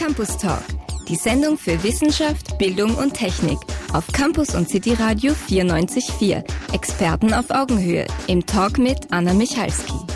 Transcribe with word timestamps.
Campus 0.00 0.38
Talk, 0.38 0.62
die 1.08 1.14
Sendung 1.14 1.58
für 1.58 1.82
Wissenschaft, 1.82 2.56
Bildung 2.56 2.94
und 2.94 3.12
Technik 3.12 3.58
auf 3.92 4.06
Campus 4.12 4.54
und 4.54 4.66
City 4.66 4.94
Radio 4.94 5.34
94.4. 5.34 6.42
Experten 6.72 7.34
auf 7.34 7.50
Augenhöhe 7.50 8.06
im 8.26 8.46
Talk 8.46 8.78
mit 8.78 9.12
Anna 9.12 9.34
Michalski. 9.34 10.09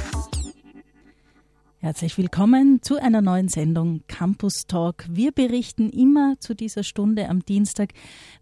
Herzlich 1.84 2.16
willkommen 2.16 2.80
zu 2.80 2.96
einer 2.96 3.20
neuen 3.20 3.48
Sendung 3.48 4.00
Campus 4.08 4.62
Talk. 4.66 5.04
Wir 5.10 5.32
berichten 5.32 5.90
immer 5.90 6.36
zu 6.40 6.54
dieser 6.54 6.82
Stunde 6.82 7.28
am 7.28 7.44
Dienstag, 7.44 7.90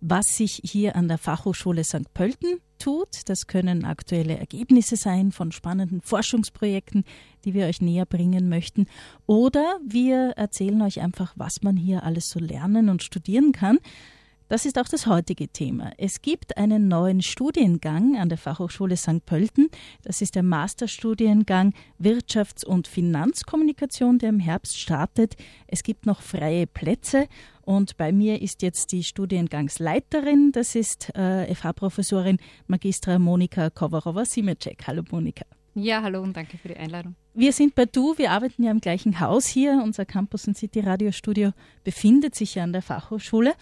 was 0.00 0.26
sich 0.36 0.60
hier 0.62 0.94
an 0.94 1.08
der 1.08 1.18
Fachhochschule 1.18 1.82
St. 1.82 2.14
Pölten 2.14 2.60
tut. 2.78 3.08
Das 3.26 3.48
können 3.48 3.84
aktuelle 3.84 4.38
Ergebnisse 4.38 4.94
sein 4.94 5.32
von 5.32 5.50
spannenden 5.50 6.02
Forschungsprojekten, 6.02 7.02
die 7.44 7.52
wir 7.52 7.66
euch 7.66 7.80
näher 7.80 8.06
bringen 8.06 8.48
möchten. 8.48 8.86
Oder 9.26 9.80
wir 9.84 10.34
erzählen 10.36 10.80
euch 10.80 11.00
einfach, 11.00 11.32
was 11.36 11.62
man 11.62 11.76
hier 11.76 12.04
alles 12.04 12.28
so 12.28 12.38
lernen 12.38 12.88
und 12.88 13.02
studieren 13.02 13.50
kann. 13.50 13.80
Das 14.52 14.66
ist 14.66 14.78
auch 14.78 14.86
das 14.86 15.06
heutige 15.06 15.48
Thema. 15.48 15.92
Es 15.96 16.20
gibt 16.20 16.58
einen 16.58 16.86
neuen 16.86 17.22
Studiengang 17.22 18.18
an 18.18 18.28
der 18.28 18.36
Fachhochschule 18.36 18.98
St. 18.98 19.24
Pölten. 19.24 19.70
Das 20.02 20.20
ist 20.20 20.34
der 20.34 20.42
Masterstudiengang 20.42 21.72
Wirtschafts- 21.98 22.62
und 22.62 22.86
Finanzkommunikation, 22.86 24.18
der 24.18 24.28
im 24.28 24.40
Herbst 24.40 24.78
startet. 24.78 25.36
Es 25.68 25.82
gibt 25.82 26.04
noch 26.04 26.20
freie 26.20 26.66
Plätze 26.66 27.28
und 27.62 27.96
bei 27.96 28.12
mir 28.12 28.42
ist 28.42 28.60
jetzt 28.60 28.92
die 28.92 29.04
Studiengangsleiterin, 29.04 30.52
das 30.52 30.74
ist 30.74 31.08
äh, 31.16 31.54
FH-Professorin 31.54 32.36
Magistra 32.66 33.18
Monika 33.18 33.70
Kovarova-Simecek. 33.70 34.86
Hallo 34.86 35.02
Monika. 35.10 35.46
Ja, 35.74 36.02
hallo 36.02 36.20
und 36.20 36.36
danke 36.36 36.58
für 36.58 36.68
die 36.68 36.76
Einladung. 36.76 37.14
Wir 37.32 37.54
sind 37.54 37.74
bei 37.74 37.86
Du, 37.86 38.18
wir 38.18 38.30
arbeiten 38.30 38.62
ja 38.62 38.70
im 38.70 38.82
gleichen 38.82 39.18
Haus 39.18 39.46
hier. 39.46 39.80
Unser 39.82 40.04
Campus 40.04 40.46
und 40.46 40.58
City 40.58 40.80
Radiostudio 40.80 41.52
befindet 41.82 42.34
sich 42.34 42.56
ja 42.56 42.64
an 42.64 42.74
der 42.74 42.82
Fachhochschule. 42.82 43.54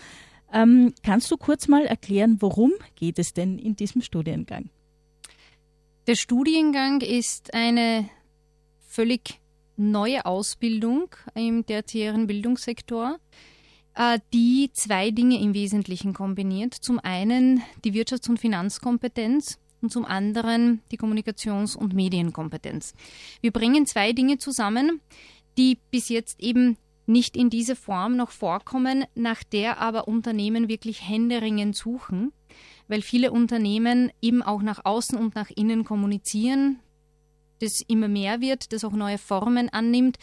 Ähm, 0.53 0.95
kannst 1.03 1.31
du 1.31 1.37
kurz 1.37 1.69
mal 1.69 1.87
erklären, 1.87 2.39
worum 2.41 2.73
geht 2.97 3.19
es 3.19 3.33
denn 3.33 3.59
in 3.59 3.77
diesem 3.77 4.03
Studiengang? 4.03 4.71
Der 6.07 6.17
Studiengang 6.17 7.03
ist 7.03 7.55
eine 7.55 8.09
völlig 8.89 9.41
neue 9.77 10.27
Ausbildung 10.27 11.15
im 11.35 11.65
tertiären 11.65 12.27
Bildungssektor, 12.27 13.19
äh, 13.95 14.19
die 14.33 14.71
zwei 14.73 15.11
Dinge 15.11 15.41
im 15.41 15.55
Wesentlichen 15.55 16.13
kombiniert. 16.13 16.75
Zum 16.75 16.99
einen 16.99 17.63
die 17.85 17.93
Wirtschafts- 17.93 18.29
und 18.29 18.39
Finanzkompetenz 18.39 19.59
und 19.81 19.93
zum 19.93 20.05
anderen 20.05 20.83
die 20.91 20.99
Kommunikations- 20.99 21.77
und 21.77 21.95
Medienkompetenz. 21.95 22.95
Wir 23.41 23.53
bringen 23.53 23.87
zwei 23.87 24.13
Dinge 24.13 24.39
zusammen, 24.39 25.01
die 25.57 25.79
bis 25.91 26.09
jetzt 26.09 26.41
eben 26.41 26.77
nicht 27.11 27.37
in 27.37 27.51
dieser 27.51 27.77
Form 27.77 28.17
noch 28.17 28.31
vorkommen, 28.31 29.05
nach 29.15 29.43
der 29.43 29.79
aber 29.79 30.09
Unternehmen 30.09 30.69
wirklich 30.69 31.07
händeringend 31.07 31.77
suchen, 31.77 32.33
weil 32.89 33.03
viele 33.03 33.33
Unternehmen 33.33 34.11
eben 34.23 34.43
auch 34.43 34.63
nach 34.63 34.85
außen 34.85 35.19
und 35.19 35.35
nach 35.35 35.51
innen 35.51 35.85
kommunizieren, 35.85 36.79
das 37.61 37.83
immer 37.83 38.09
mehr 38.09 38.41
wird, 38.41 38.73
das 38.73 38.85
auch 38.85 38.93
neue 38.93 39.19
Formen 39.19 39.69
annimmt. 39.69 40.19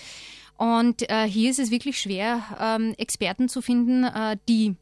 Und 0.58 1.08
äh, 1.10 1.28
hier 1.28 1.52
ist 1.52 1.60
es 1.60 1.70
wirklich 1.70 2.00
schwer, 2.00 2.42
ähm, 2.60 2.96
Experten 2.98 3.48
zu 3.48 3.62
finden, 3.62 4.04
äh, 4.04 4.38
die 4.50 4.76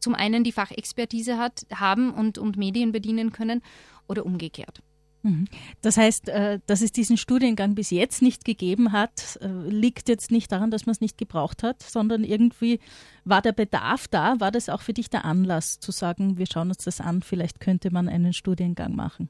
zum 0.00 0.14
einen 0.14 0.44
die 0.44 0.52
Fachexpertise 0.52 1.38
hat, 1.38 1.66
haben 1.74 2.12
und, 2.12 2.38
und 2.38 2.56
Medien 2.56 2.92
bedienen 2.92 3.32
können 3.32 3.62
oder 4.08 4.24
umgekehrt. 4.24 4.80
Mhm. 5.22 5.46
Das 5.82 5.96
heißt, 5.96 6.28
äh, 6.28 6.60
dass 6.66 6.80
es 6.80 6.92
diesen 6.92 7.16
Studiengang 7.16 7.74
bis 7.74 7.90
jetzt 7.90 8.22
nicht 8.22 8.44
gegeben 8.44 8.92
hat, 8.92 9.38
äh, 9.40 9.48
liegt 9.48 10.08
jetzt 10.08 10.30
nicht 10.30 10.50
daran, 10.52 10.70
dass 10.70 10.86
man 10.86 10.92
es 10.92 11.00
nicht 11.00 11.18
gebraucht 11.18 11.62
hat, 11.62 11.82
sondern 11.82 12.24
irgendwie 12.24 12.80
war 13.24 13.42
der 13.42 13.52
Bedarf 13.52 14.08
da. 14.08 14.38
War 14.40 14.50
das 14.50 14.68
auch 14.68 14.80
für 14.80 14.92
dich 14.92 15.10
der 15.10 15.24
Anlass 15.24 15.80
zu 15.80 15.92
sagen, 15.92 16.38
wir 16.38 16.46
schauen 16.46 16.68
uns 16.68 16.84
das 16.84 17.00
an, 17.00 17.22
vielleicht 17.22 17.60
könnte 17.60 17.90
man 17.90 18.08
einen 18.08 18.32
Studiengang 18.32 18.94
machen? 18.94 19.28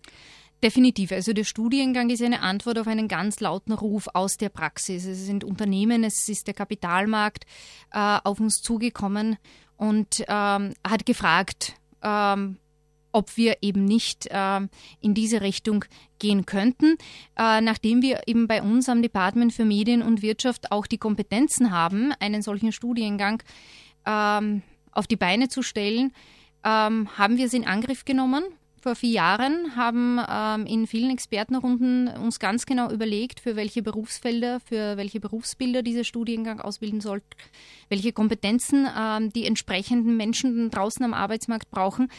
Definitiv. 0.62 1.12
Also 1.12 1.32
der 1.32 1.44
Studiengang 1.44 2.10
ist 2.10 2.22
eine 2.22 2.42
Antwort 2.42 2.80
auf 2.80 2.88
einen 2.88 3.06
ganz 3.06 3.38
lauten 3.38 3.72
Ruf 3.72 4.08
aus 4.12 4.36
der 4.36 4.48
Praxis. 4.48 5.04
Es 5.04 5.24
sind 5.24 5.44
Unternehmen, 5.44 6.02
es 6.02 6.28
ist 6.28 6.48
der 6.48 6.54
Kapitalmarkt 6.54 7.44
äh, 7.92 8.18
auf 8.24 8.40
uns 8.40 8.60
zugekommen 8.60 9.36
und 9.76 10.24
ähm, 10.26 10.74
hat 10.84 11.06
gefragt, 11.06 11.74
ähm, 12.02 12.58
ob 13.12 13.36
wir 13.36 13.58
eben 13.62 13.84
nicht 13.84 14.26
äh, 14.30 14.60
in 15.00 15.14
diese 15.14 15.40
Richtung 15.40 15.84
gehen 16.18 16.46
könnten. 16.46 16.96
Äh, 17.36 17.60
nachdem 17.60 18.02
wir 18.02 18.22
eben 18.26 18.46
bei 18.46 18.62
uns 18.62 18.88
am 18.88 19.02
Department 19.02 19.52
für 19.52 19.64
Medien 19.64 20.02
und 20.02 20.22
Wirtschaft 20.22 20.72
auch 20.72 20.86
die 20.86 20.98
Kompetenzen 20.98 21.70
haben, 21.70 22.12
einen 22.20 22.42
solchen 22.42 22.72
Studiengang 22.72 23.42
ähm, 24.06 24.62
auf 24.92 25.06
die 25.06 25.16
Beine 25.16 25.48
zu 25.48 25.62
stellen, 25.62 26.12
ähm, 26.64 27.08
haben 27.16 27.36
wir 27.36 27.46
es 27.46 27.54
in 27.54 27.66
Angriff 27.66 28.04
genommen 28.04 28.44
vor 28.80 28.94
vier 28.94 29.10
Jahren, 29.10 29.76
haben 29.76 30.20
ähm, 30.28 30.66
in 30.66 30.86
vielen 30.86 31.10
Expertenrunden 31.10 32.08
uns 32.08 32.38
ganz 32.38 32.66
genau 32.66 32.90
überlegt, 32.90 33.40
für 33.40 33.56
welche 33.56 33.82
Berufsfelder, 33.82 34.60
für 34.60 34.96
welche 34.96 35.20
Berufsbilder 35.20 35.82
dieser 35.82 36.04
Studiengang 36.04 36.60
ausbilden 36.60 37.00
soll, 37.00 37.22
welche 37.88 38.12
Kompetenzen 38.12 38.88
ähm, 38.96 39.32
die 39.32 39.46
entsprechenden 39.46 40.16
Menschen 40.16 40.70
draußen 40.70 41.04
am 41.04 41.14
Arbeitsmarkt 41.14 41.70
brauchen 41.70 42.10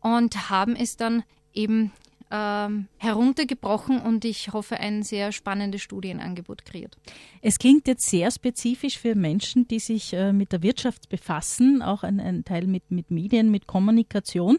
und 0.00 0.50
haben 0.50 0.76
es 0.76 0.96
dann 0.96 1.22
eben 1.54 1.92
ähm, 2.30 2.88
heruntergebrochen 2.98 4.00
und 4.00 4.24
ich 4.24 4.52
hoffe, 4.52 4.78
ein 4.78 5.02
sehr 5.02 5.32
spannendes 5.32 5.82
Studienangebot 5.82 6.64
kreiert. 6.64 6.96
Es 7.40 7.58
klingt 7.58 7.88
jetzt 7.88 8.08
sehr 8.08 8.30
spezifisch 8.30 8.98
für 8.98 9.14
Menschen, 9.14 9.66
die 9.68 9.78
sich 9.78 10.12
äh, 10.12 10.32
mit 10.32 10.52
der 10.52 10.62
Wirtschaft 10.62 11.08
befassen, 11.08 11.82
auch 11.82 12.02
ein, 12.02 12.20
ein 12.20 12.44
Teil 12.44 12.66
mit, 12.66 12.90
mit 12.90 13.10
Medien, 13.10 13.50
mit 13.50 13.66
Kommunikation. 13.66 14.58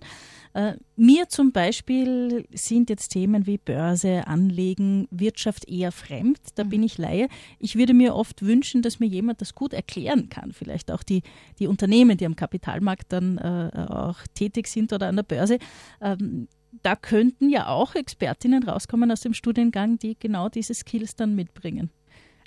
Äh, 0.54 0.74
mir 0.96 1.30
zum 1.30 1.52
Beispiel 1.52 2.48
sind 2.52 2.90
jetzt 2.90 3.10
Themen 3.10 3.46
wie 3.46 3.58
Börse, 3.58 4.26
Anlegen, 4.26 5.08
Wirtschaft 5.12 5.70
eher 5.70 5.92
fremd. 5.92 6.40
Da 6.56 6.64
mhm. 6.64 6.70
bin 6.70 6.84
ich 6.84 6.98
Laie. 6.98 7.28
Ich 7.60 7.76
würde 7.76 7.94
mir 7.94 8.16
oft 8.16 8.42
wünschen, 8.42 8.82
dass 8.82 9.00
mir 9.00 9.08
jemand 9.08 9.42
das 9.42 9.54
gut 9.54 9.74
erklären 9.74 10.30
kann. 10.30 10.54
Vielleicht 10.54 10.92
auch 10.92 11.04
die, 11.04 11.22
die 11.60 11.68
Unternehmen, 11.68 12.18
die 12.18 12.26
am 12.26 12.36
Kapitalmarkt 12.36 13.14
dann 13.14 13.38
äh, 13.38 13.70
auch 13.90 14.20
tätig 14.34 14.68
sind 14.68 14.92
oder 14.92 15.08
an 15.08 15.18
der 15.18 15.24
Börse. 15.24 15.60
Ähm, 16.02 16.48
da 16.84 16.96
könnten 16.96 17.50
ja 17.50 17.68
auch 17.68 17.96
Expertinnen 17.96 18.64
rauskommen 18.64 19.12
aus 19.12 19.22
dem 19.22 19.34
Studiengang, 19.34 19.98
die 19.98 20.18
genau 20.18 20.50
diese 20.50 20.74
Skills 20.74 21.16
dann 21.16 21.36
mitbringen. 21.36 21.90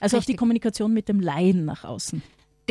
Also 0.00 0.16
Richtig. 0.16 0.18
auch 0.18 0.34
die 0.34 0.36
Kommunikation 0.36 0.92
mit 0.92 1.08
dem 1.08 1.20
Laien 1.20 1.64
nach 1.64 1.84
außen. 1.84 2.22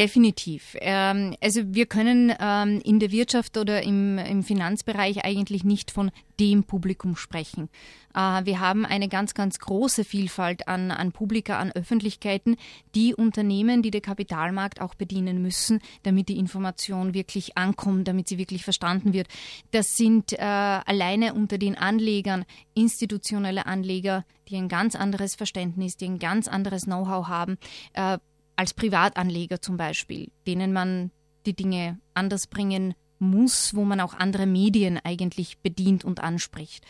Definitiv. 0.02 0.76
Ähm, 0.82 1.36
also 1.42 1.62
wir 1.76 1.86
können 1.86 2.34
ähm, 2.40 2.82
in 2.84 3.00
der 3.00 3.12
Wirtschaft 3.12 3.56
oder 3.56 3.84
im, 3.84 4.42
Finanzbereich 4.42 5.24
eigentlich 5.24 5.64
nicht 5.64 5.92
von 5.92 6.10
dem 6.40 6.64
Publikum 6.64 7.16
sprechen. 7.16 7.70
Äh, 8.16 8.44
wir 8.44 8.60
haben 8.60 8.84
eine 8.84 9.10
ganz, 9.10 9.36
ganz 9.36 9.60
große 9.60 10.04
Vielfalt 10.04 10.68
an, 10.68 10.90
an 10.90 11.12
Publika, 11.12 11.60
an 11.60 11.72
Öffentlichkeiten, 11.72 12.58
die 12.96 13.14
Unternehmen, 13.14 13.84
die 13.84 13.92
der 13.92 14.02
Kapitalmarkt 14.02 14.82
auch 14.82 14.96
bedienen 14.96 15.40
müssen, 15.40 15.82
damit 16.02 16.30
die 16.30 16.40
Information 16.40 17.14
wirklich 17.14 17.56
ankommt, 17.56 18.08
damit 18.08 18.28
sie 18.28 18.40
wirklich 18.40 18.64
verstanden 18.64 19.14
wird. 19.14 19.28
Das 19.70 19.98
sind 19.98 20.34
äh, 20.34 20.38
alleine 20.40 21.36
unter 21.36 21.60
den 21.60 21.78
Anlegern 21.78 22.46
institutionelle 22.74 23.68
Anleger, 23.68 24.26
die 24.50 24.56
ein 24.56 24.68
ganz 24.68 24.96
anderes 24.96 25.36
Verständnis, 25.36 25.96
die 25.96 26.06
ein 26.06 26.18
ganz 26.18 26.48
anderes 26.48 26.86
Know-how 26.86 27.28
haben. 27.28 27.60
Äh, 27.94 28.18
als 28.62 28.76
Privatanleger 28.76 29.60
zum 29.60 29.76
Beispiel, 29.76 30.30
denen 30.46 30.72
man 30.72 31.10
die 31.48 31.56
Dinge 31.56 32.00
anders 32.14 32.46
bringen 32.46 32.94
muss, 33.18 33.74
wo 33.74 33.86
man 33.86 34.00
auch 34.00 34.14
andere 34.14 34.46
Medien 34.46 35.00
eigentlich 35.04 35.58
bedient 35.58 36.06
und 36.06 36.20
anspricht. 36.20 36.86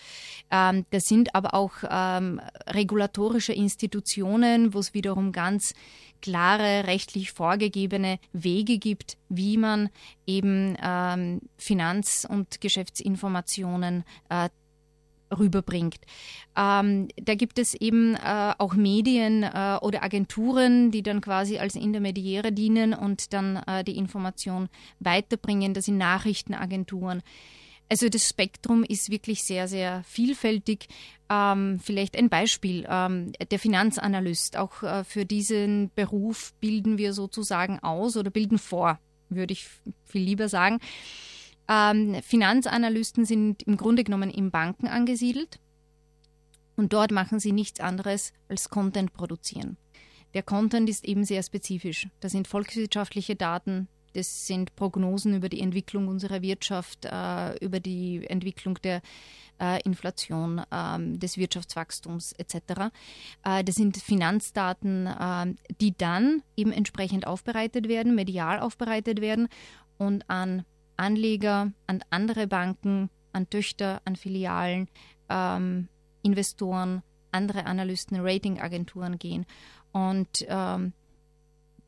Ähm, 0.49 0.85
das 0.89 1.03
sind 1.05 1.33
aber 1.33 1.53
auch 1.53 1.71
ähm, 1.89 2.41
regulatorische 2.67 3.53
Institutionen, 3.53 4.73
wo 4.73 4.79
es 4.79 4.93
wiederum 4.93 5.31
ganz 5.31 5.73
klare, 6.21 6.87
rechtlich 6.87 7.31
vorgegebene 7.31 8.19
Wege 8.33 8.77
gibt, 8.77 9.17
wie 9.29 9.55
man 9.55 9.89
eben 10.27 10.77
ähm, 10.83 11.39
Finanz- 11.57 12.27
und 12.29 12.59
Geschäftsinformationen 12.59 14.03
äh, 14.27 14.49
rüberbringt. 15.37 15.99
Ähm, 16.57 17.07
da 17.15 17.35
gibt 17.35 17.59
es 17.59 17.73
eben 17.73 18.15
äh, 18.15 18.53
auch 18.57 18.73
Medien 18.73 19.43
äh, 19.43 19.77
oder 19.81 20.03
Agenturen, 20.03 20.91
die 20.91 21.03
dann 21.03 21.21
quasi 21.21 21.57
als 21.57 21.75
Intermediäre 21.75 22.51
dienen 22.51 22.93
und 22.93 23.33
dann 23.33 23.57
äh, 23.67 23.83
die 23.83 23.97
Information 23.97 24.69
weiterbringen. 24.99 25.73
Das 25.73 25.85
sind 25.85 25.97
Nachrichtenagenturen. 25.97 27.21
Also 27.91 28.07
das 28.07 28.25
Spektrum 28.25 28.85
ist 28.85 29.11
wirklich 29.11 29.43
sehr, 29.43 29.67
sehr 29.67 30.03
vielfältig. 30.05 30.87
Ähm, 31.29 31.77
vielleicht 31.83 32.17
ein 32.17 32.29
Beispiel, 32.29 32.87
ähm, 32.89 33.33
der 33.51 33.59
Finanzanalyst. 33.59 34.55
Auch 34.55 34.81
äh, 34.81 35.03
für 35.03 35.25
diesen 35.25 35.91
Beruf 35.93 36.53
bilden 36.61 36.97
wir 36.97 37.11
sozusagen 37.11 37.79
aus 37.79 38.15
oder 38.15 38.31
bilden 38.31 38.59
vor, 38.59 38.97
würde 39.27 39.51
ich 39.51 39.67
viel 40.05 40.21
lieber 40.21 40.47
sagen. 40.47 40.79
Ähm, 41.67 42.21
Finanzanalysten 42.23 43.25
sind 43.25 43.63
im 43.63 43.77
Grunde 43.77 44.03
genommen 44.03 44.29
in 44.29 44.51
Banken 44.51 44.87
angesiedelt 44.87 45.59
und 46.75 46.93
dort 46.93 47.11
machen 47.11 47.39
sie 47.39 47.51
nichts 47.51 47.79
anderes 47.79 48.33
als 48.47 48.69
Content 48.69 49.13
produzieren. 49.13 49.77
Der 50.33 50.43
Content 50.43 50.89
ist 50.89 51.05
eben 51.05 51.25
sehr 51.25 51.43
spezifisch. 51.43 52.07
Das 52.19 52.31
sind 52.31 52.47
volkswirtschaftliche 52.47 53.35
Daten, 53.35 53.87
das 54.13 54.47
sind 54.47 54.75
Prognosen 54.75 55.35
über 55.35 55.49
die 55.49 55.61
Entwicklung 55.61 56.07
unserer 56.07 56.41
Wirtschaft, 56.41 57.05
äh, 57.05 57.55
über 57.63 57.79
die 57.79 58.25
Entwicklung 58.27 58.75
der 58.83 59.01
äh, 59.59 59.81
Inflation, 59.83 60.59
äh, 60.69 61.17
des 61.17 61.37
Wirtschaftswachstums 61.37 62.33
etc. 62.33 62.91
Äh, 63.43 63.63
das 63.63 63.75
sind 63.75 63.97
Finanzdaten, 63.97 65.07
äh, 65.07 65.53
die 65.79 65.97
dann 65.97 66.43
eben 66.57 66.71
entsprechend 66.71 67.25
aufbereitet 67.25 67.87
werden, 67.87 68.15
medial 68.15 68.59
aufbereitet 68.59 69.21
werden 69.21 69.47
und 69.97 70.29
an 70.29 70.65
Anleger, 71.01 71.73
an 71.87 72.03
andere 72.11 72.47
Banken, 72.47 73.09
an 73.33 73.49
Töchter, 73.49 74.01
an 74.05 74.15
Filialen, 74.15 74.87
ähm, 75.29 75.87
Investoren, 76.21 77.01
andere 77.31 77.65
Analysten, 77.65 78.19
Ratingagenturen 78.19 79.17
gehen. 79.17 79.45
Und 79.91 80.45
ähm, 80.47 80.93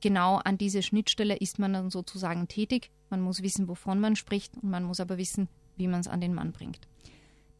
genau 0.01 0.37
an 0.37 0.57
dieser 0.57 0.81
Schnittstelle 0.81 1.35
ist 1.37 1.59
man 1.59 1.73
dann 1.73 1.89
sozusagen 1.91 2.47
tätig. 2.47 2.89
Man 3.09 3.21
muss 3.21 3.43
wissen, 3.43 3.67
wovon 3.67 3.99
man 3.99 4.15
spricht 4.15 4.55
und 4.57 4.69
man 4.69 4.83
muss 4.83 4.99
aber 4.99 5.17
wissen, 5.17 5.47
wie 5.77 5.87
man 5.87 5.99
es 5.99 6.07
an 6.07 6.19
den 6.19 6.33
Mann 6.33 6.51
bringt. 6.51 6.87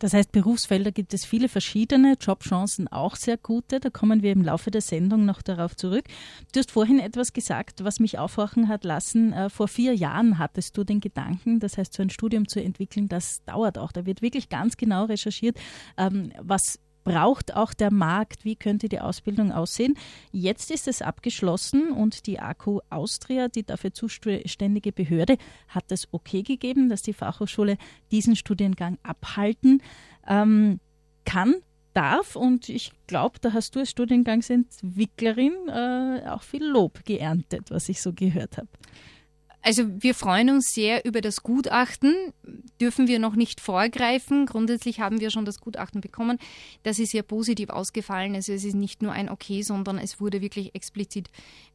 Das 0.03 0.13
heißt, 0.13 0.33
Berufsfelder 0.33 0.91
gibt 0.91 1.13
es 1.13 1.23
viele 1.23 1.47
verschiedene, 1.47 2.17
Jobchancen 2.19 2.89
auch 2.89 3.15
sehr 3.15 3.37
gute. 3.37 3.79
Da 3.79 3.89
kommen 3.89 4.21
wir 4.21 4.33
im 4.33 4.41
Laufe 4.41 4.69
der 4.69 4.81
Sendung 4.81 5.23
noch 5.23 5.41
darauf 5.41 5.77
zurück. 5.77 6.03
Du 6.51 6.59
hast 6.59 6.71
vorhin 6.71 6.99
etwas 6.99 7.31
gesagt, 7.31 7.85
was 7.85 8.01
mich 8.01 8.19
aufwachen 8.19 8.67
hat 8.67 8.83
lassen. 8.83 9.31
Äh, 9.31 9.49
vor 9.49 9.69
vier 9.69 9.95
Jahren 9.95 10.39
hattest 10.39 10.75
du 10.75 10.83
den 10.83 10.99
Gedanken, 10.99 11.61
das 11.61 11.77
heißt, 11.77 11.93
so 11.93 12.03
ein 12.03 12.09
Studium 12.09 12.49
zu 12.49 12.61
entwickeln, 12.61 13.07
das 13.07 13.45
dauert 13.45 13.77
auch. 13.77 13.93
Da 13.93 14.05
wird 14.05 14.21
wirklich 14.21 14.49
ganz 14.49 14.75
genau 14.75 15.05
recherchiert, 15.05 15.57
ähm, 15.95 16.33
was 16.37 16.79
braucht 17.03 17.55
auch 17.55 17.73
der 17.73 17.91
Markt? 17.91 18.45
Wie 18.45 18.55
könnte 18.55 18.89
die 18.89 18.99
Ausbildung 18.99 19.51
aussehen? 19.51 19.95
Jetzt 20.31 20.71
ist 20.71 20.87
es 20.87 21.01
abgeschlossen 21.01 21.91
und 21.91 22.27
die 22.27 22.39
AKU 22.39 22.79
Austria, 22.89 23.47
die 23.47 23.63
dafür 23.63 23.93
zuständige 23.93 24.91
Behörde, 24.91 25.37
hat 25.67 25.91
es 25.91 26.07
okay 26.11 26.43
gegeben, 26.43 26.89
dass 26.89 27.01
die 27.01 27.13
Fachhochschule 27.13 27.77
diesen 28.11 28.35
Studiengang 28.35 28.97
abhalten 29.03 29.81
ähm, 30.27 30.79
kann, 31.25 31.55
darf. 31.93 32.35
Und 32.35 32.69
ich 32.69 32.91
glaube, 33.07 33.39
da 33.39 33.53
hast 33.53 33.75
du 33.75 33.79
als 33.79 33.91
Studiengangsentwicklerin 33.91 35.53
äh, 35.67 36.29
auch 36.29 36.43
viel 36.43 36.65
Lob 36.65 37.05
geerntet, 37.05 37.69
was 37.69 37.89
ich 37.89 38.01
so 38.01 38.13
gehört 38.13 38.57
habe. 38.57 38.69
Also 39.63 39.85
wir 39.87 40.13
freuen 40.13 40.49
uns 40.49 40.73
sehr 40.73 41.05
über 41.05 41.21
das 41.21 41.41
Gutachten. 41.41 42.13
Dürfen 42.81 43.07
wir 43.07 43.17
noch 43.17 43.35
nicht 43.35 43.61
vorgreifen. 43.61 44.45
Grundsätzlich 44.45 44.99
haben 44.99 45.21
wir 45.21 45.31
schon 45.31 45.45
das 45.45 45.61
Gutachten 45.61 46.01
bekommen. 46.01 46.37
Das 46.83 46.99
ist 46.99 47.11
sehr 47.11 47.23
positiv 47.23 47.69
ausgefallen. 47.69 48.35
Also 48.35 48.51
es 48.51 48.65
ist 48.65 48.75
nicht 48.75 49.01
nur 49.01 49.13
ein 49.13 49.29
Okay, 49.29 49.61
sondern 49.61 49.97
es 49.97 50.19
wurde 50.19 50.41
wirklich 50.41 50.75
explizit 50.75 51.29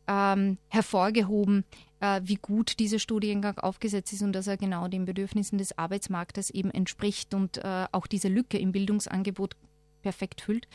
ähm, 0.06 0.58
hervorgehoben, 0.68 1.64
äh, 2.00 2.20
wie 2.24 2.36
gut 2.36 2.78
dieser 2.78 2.98
Studiengang 2.98 3.58
aufgesetzt 3.58 4.12
ist 4.12 4.22
und 4.22 4.34
dass 4.34 4.46
er 4.46 4.58
genau 4.58 4.88
den 4.88 5.06
Bedürfnissen 5.06 5.56
des 5.56 5.76
Arbeitsmarktes 5.78 6.50
eben 6.50 6.70
entspricht 6.70 7.32
und 7.32 7.56
äh, 7.56 7.86
auch 7.90 8.06
diese 8.06 8.28
Lücke 8.28 8.58
im 8.58 8.72
Bildungsangebot 8.72 9.56
perfekt 10.02 10.42
füllt. 10.42 10.68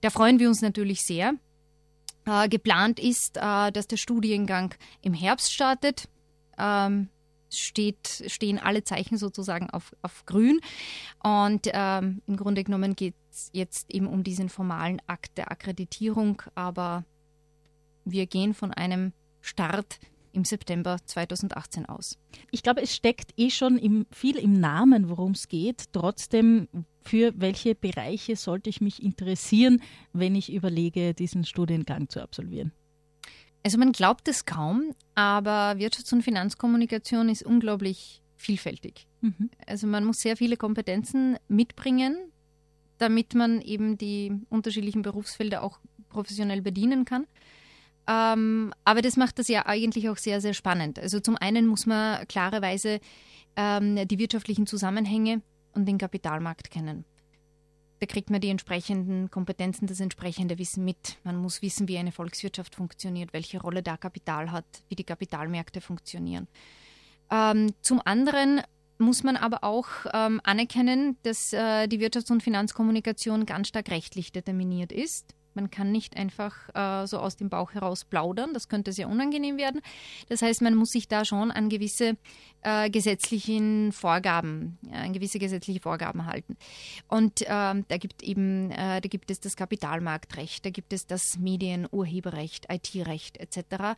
Da 0.00 0.10
freuen 0.10 0.40
wir 0.40 0.48
uns 0.48 0.62
natürlich 0.62 1.02
sehr. 1.02 1.34
Äh, 2.26 2.48
geplant 2.48 2.98
ist, 2.98 3.36
äh, 3.36 3.70
dass 3.70 3.86
der 3.86 3.98
Studiengang 3.98 4.74
im 5.00 5.14
Herbst 5.14 5.52
startet 5.54 6.08
ähm, 6.58 7.08
steht, 7.52 8.24
stehen 8.26 8.58
alle 8.58 8.84
Zeichen 8.84 9.18
sozusagen 9.18 9.70
auf, 9.70 9.94
auf 10.02 10.24
grün. 10.26 10.60
Und 11.22 11.68
ähm, 11.72 12.22
im 12.26 12.36
Grunde 12.36 12.64
genommen 12.64 12.96
geht 12.96 13.14
es 13.30 13.50
jetzt 13.52 13.92
eben 13.92 14.06
um 14.06 14.22
diesen 14.24 14.48
formalen 14.48 15.00
Akt 15.06 15.38
der 15.38 15.50
Akkreditierung, 15.50 16.42
aber 16.54 17.04
wir 18.04 18.26
gehen 18.26 18.54
von 18.54 18.72
einem 18.72 19.12
Start 19.40 19.98
im 20.32 20.44
September 20.44 20.98
2018 21.04 21.86
aus. 21.86 22.18
Ich 22.50 22.62
glaube, 22.62 22.82
es 22.82 22.94
steckt 22.94 23.32
eh 23.38 23.50
schon 23.50 23.78
im, 23.78 24.06
viel 24.12 24.36
im 24.36 24.52
Namen, 24.52 25.08
worum 25.08 25.32
es 25.32 25.48
geht. 25.48 25.84
Trotzdem, 25.92 26.68
für 27.00 27.32
welche 27.36 27.74
Bereiche 27.74 28.36
sollte 28.36 28.68
ich 28.68 28.80
mich 28.80 29.02
interessieren, 29.02 29.80
wenn 30.12 30.34
ich 30.34 30.52
überlege, 30.52 31.14
diesen 31.14 31.44
Studiengang 31.44 32.08
zu 32.10 32.22
absolvieren? 32.22 32.72
Also 33.66 33.78
man 33.78 33.90
glaubt 33.90 34.28
es 34.28 34.44
kaum, 34.46 34.94
aber 35.16 35.72
Wirtschafts- 35.72 36.12
und 36.12 36.22
Finanzkommunikation 36.22 37.28
ist 37.28 37.42
unglaublich 37.42 38.22
vielfältig. 38.36 39.08
Mhm. 39.22 39.50
Also 39.66 39.88
man 39.88 40.04
muss 40.04 40.20
sehr 40.20 40.36
viele 40.36 40.56
Kompetenzen 40.56 41.36
mitbringen, 41.48 42.16
damit 42.98 43.34
man 43.34 43.60
eben 43.60 43.98
die 43.98 44.32
unterschiedlichen 44.50 45.02
Berufsfelder 45.02 45.64
auch 45.64 45.80
professionell 46.10 46.62
bedienen 46.62 47.04
kann. 47.04 47.26
Ähm, 48.06 48.72
aber 48.84 49.02
das 49.02 49.16
macht 49.16 49.40
das 49.40 49.48
ja 49.48 49.66
eigentlich 49.66 50.08
auch 50.10 50.16
sehr, 50.16 50.40
sehr 50.40 50.54
spannend. 50.54 51.00
Also 51.00 51.18
zum 51.18 51.34
einen 51.36 51.66
muss 51.66 51.86
man 51.86 52.24
klarerweise 52.28 53.00
ähm, 53.56 54.06
die 54.06 54.20
wirtschaftlichen 54.20 54.68
Zusammenhänge 54.68 55.42
und 55.72 55.86
den 55.86 55.98
Kapitalmarkt 55.98 56.70
kennen 56.70 57.04
da 58.00 58.06
kriegt 58.06 58.30
man 58.30 58.40
die 58.40 58.50
entsprechenden 58.50 59.30
Kompetenzen, 59.30 59.86
das 59.86 60.00
entsprechende 60.00 60.58
Wissen 60.58 60.84
mit. 60.84 61.16
Man 61.24 61.36
muss 61.36 61.62
wissen, 61.62 61.88
wie 61.88 61.98
eine 61.98 62.12
Volkswirtschaft 62.12 62.74
funktioniert, 62.74 63.32
welche 63.32 63.60
Rolle 63.60 63.82
da 63.82 63.96
Kapital 63.96 64.52
hat, 64.52 64.66
wie 64.88 64.96
die 64.96 65.04
Kapitalmärkte 65.04 65.80
funktionieren. 65.80 66.46
Ähm, 67.30 67.72
zum 67.80 68.00
anderen 68.04 68.60
muss 68.98 69.22
man 69.22 69.36
aber 69.36 69.64
auch 69.64 69.88
ähm, 70.12 70.40
anerkennen, 70.44 71.16
dass 71.22 71.52
äh, 71.52 71.86
die 71.86 72.00
Wirtschafts- 72.00 72.32
und 72.32 72.42
Finanzkommunikation 72.42 73.46
ganz 73.46 73.68
stark 73.68 73.90
rechtlich 73.90 74.32
determiniert 74.32 74.92
ist. 74.92 75.34
Man 75.56 75.70
kann 75.70 75.90
nicht 75.90 76.16
einfach 76.16 76.54
äh, 76.74 77.06
so 77.06 77.18
aus 77.18 77.36
dem 77.36 77.48
Bauch 77.48 77.74
heraus 77.74 78.04
plaudern, 78.04 78.54
das 78.54 78.68
könnte 78.68 78.92
sehr 78.92 79.08
unangenehm 79.08 79.56
werden. 79.56 79.80
Das 80.28 80.42
heißt, 80.42 80.62
man 80.62 80.74
muss 80.74 80.90
sich 80.90 81.08
da 81.08 81.24
schon 81.24 81.50
an 81.50 81.68
gewisse 81.68 82.16
äh, 82.62 82.90
gesetzlichen 82.90 83.92
Vorgaben, 83.92 84.78
ja, 84.82 85.00
an 85.00 85.12
gewisse 85.12 85.38
gesetzliche 85.38 85.80
Vorgaben 85.80 86.26
halten. 86.26 86.56
Und 87.08 87.42
ähm, 87.46 87.84
da 87.88 87.96
gibt 87.96 88.22
eben, 88.22 88.70
äh, 88.70 89.00
da 89.00 89.08
gibt 89.08 89.30
es 89.30 89.40
das 89.40 89.56
Kapitalmarktrecht, 89.56 90.64
da 90.64 90.70
gibt 90.70 90.92
es 90.92 91.06
das 91.06 91.38
Medienurheberrecht, 91.38 92.66
IT-Recht 92.70 93.38
etc. 93.38 93.96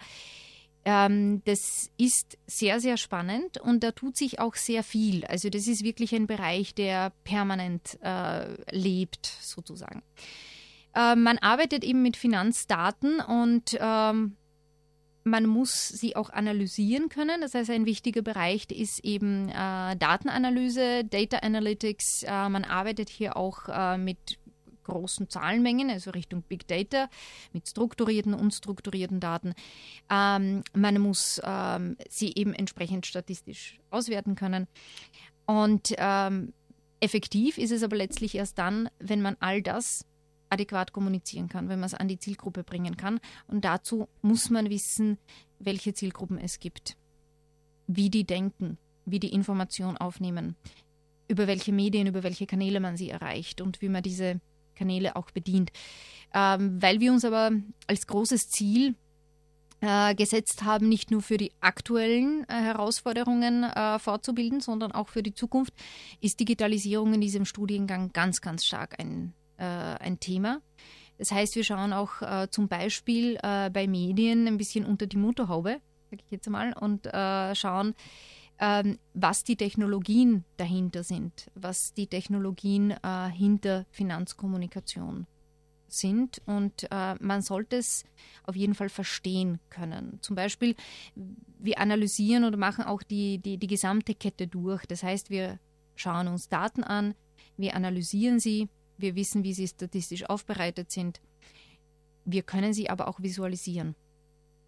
Ähm, 0.84 1.42
das 1.44 1.90
ist 1.98 2.38
sehr, 2.46 2.80
sehr 2.80 2.96
spannend 2.96 3.58
und 3.58 3.82
da 3.82 3.92
tut 3.92 4.16
sich 4.16 4.38
auch 4.38 4.54
sehr 4.54 4.82
viel. 4.82 5.24
Also 5.26 5.50
das 5.50 5.66
ist 5.66 5.84
wirklich 5.84 6.14
ein 6.14 6.26
Bereich, 6.26 6.74
der 6.74 7.12
permanent 7.24 7.98
äh, 8.02 8.54
lebt, 8.70 9.26
sozusagen. 9.40 10.02
Äh, 10.98 11.14
man 11.14 11.38
arbeitet 11.38 11.84
eben 11.84 12.02
mit 12.02 12.16
Finanzdaten 12.16 13.20
und 13.20 13.78
ähm, 13.80 14.36
man 15.22 15.46
muss 15.46 15.88
sie 15.88 16.16
auch 16.16 16.30
analysieren 16.30 17.08
können. 17.08 17.40
Das 17.40 17.54
heißt, 17.54 17.70
ein 17.70 17.86
wichtiger 17.86 18.22
Bereich 18.22 18.66
ist 18.70 19.04
eben 19.04 19.48
äh, 19.48 19.96
Datenanalyse, 19.96 21.04
Data 21.04 21.38
Analytics. 21.38 22.24
Äh, 22.24 22.48
man 22.48 22.64
arbeitet 22.64 23.10
hier 23.10 23.36
auch 23.36 23.68
äh, 23.68 23.96
mit 23.96 24.38
großen 24.84 25.28
Zahlenmengen, 25.28 25.90
also 25.90 26.10
Richtung 26.10 26.42
Big 26.42 26.66
Data, 26.66 27.08
mit 27.52 27.68
strukturierten, 27.68 28.32
unstrukturierten 28.32 29.20
Daten. 29.20 29.52
Ähm, 30.10 30.64
man 30.72 30.98
muss 30.98 31.40
ähm, 31.44 31.96
sie 32.08 32.32
eben 32.34 32.54
entsprechend 32.54 33.06
statistisch 33.06 33.78
auswerten 33.90 34.34
können. 34.34 34.66
Und 35.46 35.94
ähm, 35.98 36.54
effektiv 37.00 37.58
ist 37.58 37.70
es 37.70 37.82
aber 37.82 37.96
letztlich 37.96 38.34
erst 38.34 38.58
dann, 38.58 38.88
wenn 38.98 39.20
man 39.20 39.36
all 39.40 39.60
das 39.60 40.07
adäquat 40.50 40.92
kommunizieren 40.92 41.48
kann, 41.48 41.68
wenn 41.68 41.80
man 41.80 41.86
es 41.86 41.94
an 41.94 42.08
die 42.08 42.18
Zielgruppe 42.18 42.64
bringen 42.64 42.96
kann. 42.96 43.20
Und 43.46 43.64
dazu 43.64 44.08
muss 44.22 44.50
man 44.50 44.70
wissen, 44.70 45.18
welche 45.58 45.94
Zielgruppen 45.94 46.38
es 46.38 46.58
gibt, 46.58 46.96
wie 47.86 48.10
die 48.10 48.24
denken, 48.24 48.78
wie 49.04 49.20
die 49.20 49.32
Information 49.32 49.96
aufnehmen, 49.96 50.56
über 51.28 51.46
welche 51.46 51.72
Medien, 51.72 52.06
über 52.06 52.22
welche 52.22 52.46
Kanäle 52.46 52.80
man 52.80 52.96
sie 52.96 53.10
erreicht 53.10 53.60
und 53.60 53.80
wie 53.82 53.88
man 53.88 54.02
diese 54.02 54.40
Kanäle 54.74 55.16
auch 55.16 55.30
bedient. 55.30 55.70
Ähm, 56.34 56.80
weil 56.80 57.00
wir 57.00 57.12
uns 57.12 57.24
aber 57.24 57.52
als 57.86 58.06
großes 58.06 58.48
Ziel 58.48 58.94
äh, 59.80 60.14
gesetzt 60.14 60.64
haben, 60.64 60.88
nicht 60.88 61.10
nur 61.10 61.22
für 61.22 61.36
die 61.36 61.52
aktuellen 61.60 62.44
äh, 62.48 62.54
Herausforderungen 62.54 63.64
äh, 63.64 63.98
fortzubilden, 63.98 64.60
sondern 64.60 64.92
auch 64.92 65.08
für 65.08 65.22
die 65.22 65.34
Zukunft, 65.34 65.72
ist 66.20 66.40
Digitalisierung 66.40 67.14
in 67.14 67.20
diesem 67.20 67.44
Studiengang 67.44 68.12
ganz, 68.12 68.40
ganz 68.40 68.64
stark 68.64 68.98
ein 68.98 69.34
äh, 69.58 69.64
ein 69.64 70.20
Thema. 70.20 70.60
Das 71.18 71.32
heißt, 71.32 71.56
wir 71.56 71.64
schauen 71.64 71.92
auch 71.92 72.22
äh, 72.22 72.48
zum 72.50 72.68
Beispiel 72.68 73.38
äh, 73.42 73.70
bei 73.70 73.86
Medien 73.86 74.46
ein 74.46 74.56
bisschen 74.56 74.84
unter 74.84 75.06
die 75.06 75.16
Motorhaube, 75.16 75.80
sage 76.10 76.22
ich 76.24 76.30
jetzt 76.30 76.48
mal, 76.48 76.72
und 76.72 77.06
äh, 77.06 77.54
schauen, 77.54 77.94
ähm, 78.60 78.98
was 79.14 79.44
die 79.44 79.56
Technologien 79.56 80.44
dahinter 80.56 81.04
sind, 81.04 81.50
was 81.54 81.92
die 81.94 82.06
Technologien 82.06 82.90
äh, 82.90 83.28
hinter 83.30 83.86
Finanzkommunikation 83.90 85.26
sind 85.88 86.42
und 86.44 86.86
äh, 86.90 87.14
man 87.20 87.40
sollte 87.40 87.76
es 87.76 88.04
auf 88.44 88.56
jeden 88.56 88.74
Fall 88.74 88.88
verstehen 88.88 89.58
können. 89.70 90.18
Zum 90.20 90.36
Beispiel, 90.36 90.74
wir 91.14 91.78
analysieren 91.78 92.44
oder 92.44 92.56
machen 92.56 92.84
auch 92.84 93.02
die, 93.02 93.38
die, 93.38 93.58
die 93.58 93.66
gesamte 93.66 94.14
Kette 94.14 94.46
durch. 94.46 94.86
Das 94.86 95.02
heißt, 95.02 95.30
wir 95.30 95.58
schauen 95.96 96.28
uns 96.28 96.48
Daten 96.48 96.84
an, 96.84 97.14
wir 97.56 97.74
analysieren 97.74 98.38
sie, 98.38 98.68
wir 98.98 99.14
wissen, 99.14 99.44
wie 99.44 99.54
sie 99.54 99.68
statistisch 99.68 100.28
aufbereitet 100.28 100.90
sind. 100.90 101.20
wir 102.24 102.42
können 102.42 102.74
sie 102.74 102.90
aber 102.90 103.08
auch 103.08 103.22
visualisieren. 103.22 103.94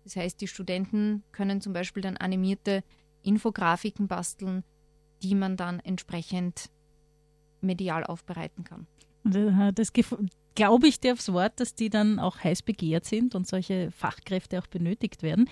Das 0.05 0.17
heißt, 0.17 0.41
die 0.41 0.49
Studenten 0.49 1.25
können 1.31 1.61
zum 1.61 1.75
Beispiel 1.75 2.03
dann 2.03 2.17
animierte 2.17 2.83
Infografiken 3.23 4.09
basteln, 4.09 4.65
die 5.23 5.35
man 5.35 5.59
dann 5.59 5.79
entsprechend 5.81 6.71
medial 7.61 8.05
aufbereiten 8.05 8.65
kann. 8.65 8.87
Das 9.75 9.93
glaube 10.55 10.89
ich 10.89 11.01
dir 11.01 11.13
aufs 11.13 11.33
Wort, 11.33 11.61
dass 11.61 11.75
die 11.75 11.91
dann 11.91 12.19
auch 12.19 12.43
heiß 12.43 12.63
begehrt 12.63 13.05
sind 13.05 13.35
und 13.35 13.47
solche 13.47 13.91
Fachkräfte 13.91 14.59
auch 14.59 14.67
benötigt 14.67 15.23
werden. 15.23 15.49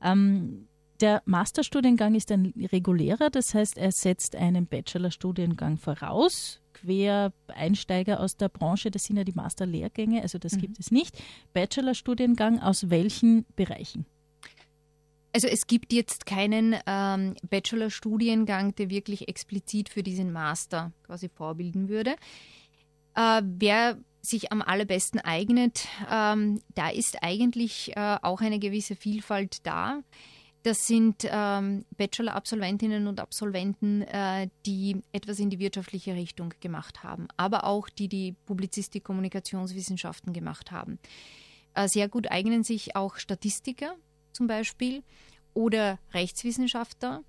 Ähm, 0.00 0.68
der 1.00 1.22
Masterstudiengang 1.26 2.14
ist 2.14 2.30
ein 2.32 2.52
regulärer, 2.72 3.30
das 3.30 3.54
heißt, 3.54 3.78
er 3.78 3.92
setzt 3.92 4.34
einen 4.34 4.66
Bachelorstudiengang 4.66 5.78
voraus. 5.78 6.60
Quereinsteiger 6.80 8.20
aus 8.20 8.36
der 8.36 8.48
Branche, 8.48 8.90
das 8.90 9.04
sind 9.04 9.16
ja 9.16 9.24
die 9.24 9.32
Masterlehrgänge, 9.32 10.22
also 10.22 10.38
das 10.38 10.54
mhm. 10.54 10.60
gibt 10.60 10.78
es 10.78 10.90
nicht. 10.90 11.16
Bachelorstudiengang 11.52 12.60
aus 12.60 12.90
welchen 12.90 13.44
Bereichen? 13.56 14.06
Also 15.32 15.46
es 15.46 15.66
gibt 15.66 15.92
jetzt 15.92 16.26
keinen 16.26 16.76
ähm, 16.86 17.34
Bachelorstudiengang, 17.48 18.74
der 18.74 18.90
wirklich 18.90 19.28
explizit 19.28 19.88
für 19.88 20.02
diesen 20.02 20.32
Master 20.32 20.92
quasi 21.04 21.28
vorbilden 21.28 21.88
würde. 21.88 22.16
Äh, 23.14 23.42
wer 23.44 23.98
sich 24.20 24.52
am 24.52 24.62
allerbesten 24.62 25.20
eignet, 25.20 25.86
ähm, 26.10 26.60
da 26.74 26.88
ist 26.88 27.22
eigentlich 27.22 27.96
äh, 27.96 28.16
auch 28.22 28.40
eine 28.40 28.58
gewisse 28.58 28.96
Vielfalt 28.96 29.66
da. 29.66 30.00
Das 30.64 30.86
sind 30.86 31.26
ähm, 31.30 31.84
Bachelor-Absolventinnen 31.96 33.06
und 33.06 33.20
Absolventen, 33.20 34.02
äh, 34.02 34.48
die 34.66 35.02
etwas 35.12 35.38
in 35.38 35.50
die 35.50 35.58
wirtschaftliche 35.58 36.14
Richtung 36.14 36.52
gemacht 36.60 37.02
haben, 37.04 37.28
aber 37.36 37.64
auch 37.64 37.88
die 37.88 38.08
die 38.08 38.34
Publizistik, 38.44 39.04
Kommunikationswissenschaften 39.04 40.32
gemacht 40.32 40.72
haben. 40.72 40.98
Äh, 41.74 41.88
sehr 41.88 42.08
gut 42.08 42.30
eignen 42.30 42.64
sich 42.64 42.96
auch 42.96 43.16
Statistiker 43.16 43.94
zum 44.32 44.48
Beispiel 44.48 45.02
oder 45.54 45.98
Rechtswissenschaftler, 46.12 47.22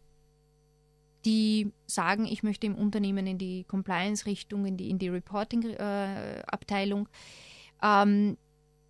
die 1.25 1.71
sagen, 1.85 2.25
ich 2.25 2.43
möchte 2.43 2.67
im 2.67 2.75
Unternehmen 2.75 3.27
in 3.27 3.37
die 3.37 3.63
Compliance-Richtung, 3.65 4.65
in 4.65 4.77
die, 4.77 4.89
in 4.89 4.99
die 4.99 5.09
Reporting-Abteilung. 5.09 7.07
Äh, 7.81 8.03
ähm, 8.03 8.37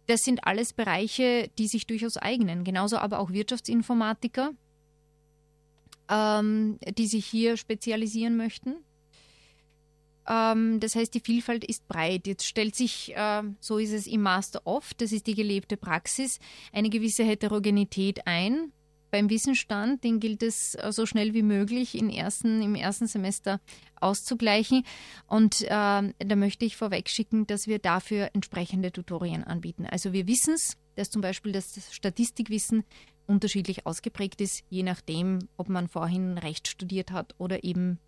das 0.10 0.22
sind 0.22 0.46
alles 0.46 0.74
Bereiche, 0.74 1.52
die 1.60 1.68
sich 1.68 1.86
durchaus 1.86 2.18
eignen. 2.18 2.64
Genauso 2.64 2.98
aber 2.98 3.20
auch 3.20 3.32
Wirtschaftsinformatiker, 3.32 4.52
ähm, 6.10 6.80
die 6.98 7.06
sich 7.06 7.26
hier 7.26 7.58
spezialisieren 7.58 8.36
möchten. 8.36 8.78
Ähm, 10.28 10.80
das 10.80 10.96
heißt, 10.96 11.14
die 11.14 11.20
Vielfalt 11.20 11.64
ist 11.64 11.88
breit. 11.88 12.26
Jetzt 12.26 12.46
stellt 12.46 12.76
sich, 12.76 13.16
äh, 13.16 13.44
so 13.60 13.78
ist 13.78 13.92
es 13.92 14.08
im 14.08 14.24
Master 14.24 14.62
oft, 14.66 15.00
das 15.00 15.12
ist 15.12 15.28
die 15.28 15.36
gelebte 15.36 15.78
Praxis, 15.78 16.40
eine 16.74 16.90
gewisse 16.90 17.24
Heterogenität 17.24 18.26
ein 18.26 18.72
beim 19.12 19.30
Wissensstand, 19.30 20.04
den 20.04 20.20
gilt 20.20 20.44
es 20.44 20.76
äh, 20.76 20.92
so 20.92 21.06
schnell 21.06 21.34
wie 21.34 21.44
möglich 21.44 21.96
im 21.96 22.10
ersten, 22.10 22.62
im 22.62 22.76
ersten 22.76 23.08
Semester 23.08 23.60
auszugleichen. 24.00 24.84
Und 25.28 25.62
äh, 25.62 25.68
da 25.68 26.36
möchte 26.36 26.66
ich 26.66 26.78
vorweg 26.78 27.10
schicken, 27.10 27.48
dass 27.48 27.68
wir 27.68 27.80
dafür 27.80 28.30
entsprechende 28.34 28.92
Tutorien 28.92 29.44
anbieten. 29.44 29.86
Also 29.86 30.14
wir 30.14 30.28
wissen 30.28 30.54
es, 30.54 30.78
dass 30.96 31.10
zum 31.10 31.22
Beispiel 31.22 31.52
das 31.52 31.94
Statistikwissen 31.94 32.84
unterschiedlich 33.26 33.86
ausgeprägt 33.86 34.42
ist, 34.42 34.64
je 34.70 34.84
nachdem, 34.84 35.40
ob 35.56 35.70
man 35.70 35.88
vorhin 35.88 36.38
Recht 36.38 36.68
studiert 36.68 37.12
hat 37.12 37.36
oder 37.38 37.64
eben 37.64 38.00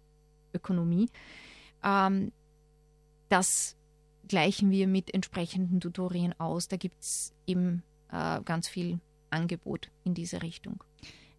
Ökonomie. 0.54 1.10
Ähm, 1.84 2.32
das 3.30 3.78
gleichen 4.28 4.72
wir 4.72 4.88
mit 4.88 5.14
entsprechenden 5.14 5.80
Tutorien 5.80 6.38
aus. 6.40 6.68
Da 6.68 6.78
gibt 6.78 7.02
es 7.02 7.34
eben 7.46 7.84
äh, 8.12 8.42
ganz 8.42 8.68
viel 8.68 9.00
Angebot 9.30 9.90
in 10.04 10.14
diese 10.14 10.42
Richtung. 10.42 10.84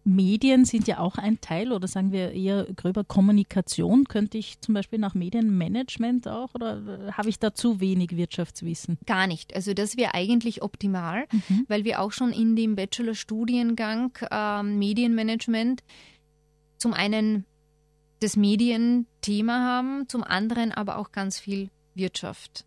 Medien 0.05 0.65
sind 0.65 0.87
ja 0.87 0.99
auch 0.99 1.15
ein 1.15 1.39
Teil 1.39 1.71
oder 1.71 1.87
sagen 1.87 2.11
wir 2.11 2.31
eher 2.31 2.65
gröber 2.75 3.03
Kommunikation. 3.03 4.03
Könnte 4.05 4.37
ich 4.37 4.59
zum 4.59 4.73
Beispiel 4.73 4.99
nach 4.99 5.13
Medienmanagement 5.13 6.27
auch 6.27 6.53
oder 6.55 7.13
habe 7.13 7.29
ich 7.29 7.39
da 7.39 7.53
zu 7.53 7.79
wenig 7.79 8.15
Wirtschaftswissen? 8.17 8.97
Gar 9.05 9.27
nicht. 9.27 9.55
Also 9.55 9.73
das 9.73 9.95
wäre 9.95 10.13
eigentlich 10.13 10.61
optimal, 10.61 11.25
mhm. 11.31 11.65
weil 11.67 11.85
wir 11.85 12.01
auch 12.01 12.11
schon 12.11 12.31
in 12.31 12.55
dem 12.55 12.75
Bachelorstudiengang 12.75 14.17
äh, 14.29 14.63
Medienmanagement 14.63 15.83
zum 16.77 16.93
einen 16.93 17.45
das 18.19 18.35
Medienthema 18.35 19.59
haben, 19.59 20.07
zum 20.09 20.23
anderen 20.23 20.71
aber 20.71 20.97
auch 20.97 21.11
ganz 21.11 21.39
viel 21.39 21.69
Wirtschaft. 21.95 22.65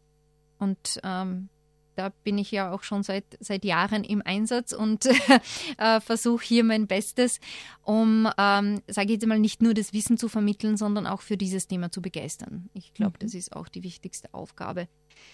Und 0.58 1.00
ähm, 1.02 1.48
da 1.96 2.10
bin 2.24 2.38
ich 2.38 2.50
ja 2.50 2.72
auch 2.72 2.82
schon 2.82 3.02
seit, 3.02 3.24
seit 3.40 3.64
Jahren 3.64 4.04
im 4.04 4.22
Einsatz 4.24 4.72
und 4.72 5.06
äh, 5.78 6.00
versuche 6.00 6.44
hier 6.44 6.64
mein 6.64 6.86
Bestes, 6.86 7.40
um, 7.82 8.28
ähm, 8.38 8.82
sage 8.86 9.06
ich 9.06 9.12
jetzt 9.12 9.26
mal, 9.26 9.38
nicht 9.38 9.62
nur 9.62 9.74
das 9.74 9.92
Wissen 9.92 10.18
zu 10.18 10.28
vermitteln, 10.28 10.76
sondern 10.76 11.06
auch 11.06 11.22
für 11.22 11.36
dieses 11.36 11.66
Thema 11.66 11.90
zu 11.90 12.02
begeistern. 12.02 12.68
Ich 12.74 12.92
glaube, 12.94 13.14
mhm. 13.18 13.24
das 13.24 13.34
ist 13.34 13.54
auch 13.54 13.68
die 13.68 13.82
wichtigste 13.82 14.32
Aufgabe. 14.32 14.88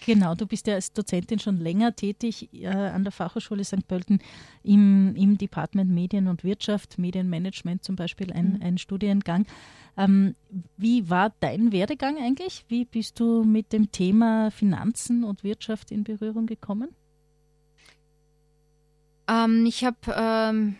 Genau, 0.05 0.35
du 0.35 0.45
bist 0.45 0.67
ja 0.67 0.75
als 0.75 0.91
Dozentin 0.91 1.39
schon 1.39 1.57
länger 1.59 1.95
tätig 1.95 2.49
äh, 2.53 2.67
an 2.67 3.03
der 3.03 3.11
Fachhochschule 3.11 3.63
St. 3.63 3.87
Pölten 3.87 4.19
im, 4.63 5.15
im 5.15 5.37
Department 5.37 5.89
Medien 5.91 6.27
und 6.27 6.43
Wirtschaft, 6.43 6.97
Medienmanagement 6.97 7.83
zum 7.83 7.95
Beispiel, 7.95 8.31
ein, 8.33 8.53
mhm. 8.53 8.61
ein 8.61 8.77
Studiengang. 8.77 9.45
Ähm, 9.95 10.35
wie 10.77 11.09
war 11.09 11.33
dein 11.39 11.71
Werdegang 11.71 12.17
eigentlich? 12.17 12.65
Wie 12.67 12.85
bist 12.85 13.19
du 13.19 13.43
mit 13.43 13.71
dem 13.71 13.91
Thema 13.91 14.51
Finanzen 14.51 15.23
und 15.23 15.43
Wirtschaft 15.43 15.91
in 15.91 16.03
Berührung 16.03 16.47
gekommen? 16.47 16.89
Ähm, 19.27 19.65
ich 19.65 19.85
habe 19.85 19.97
ähm, 20.15 20.75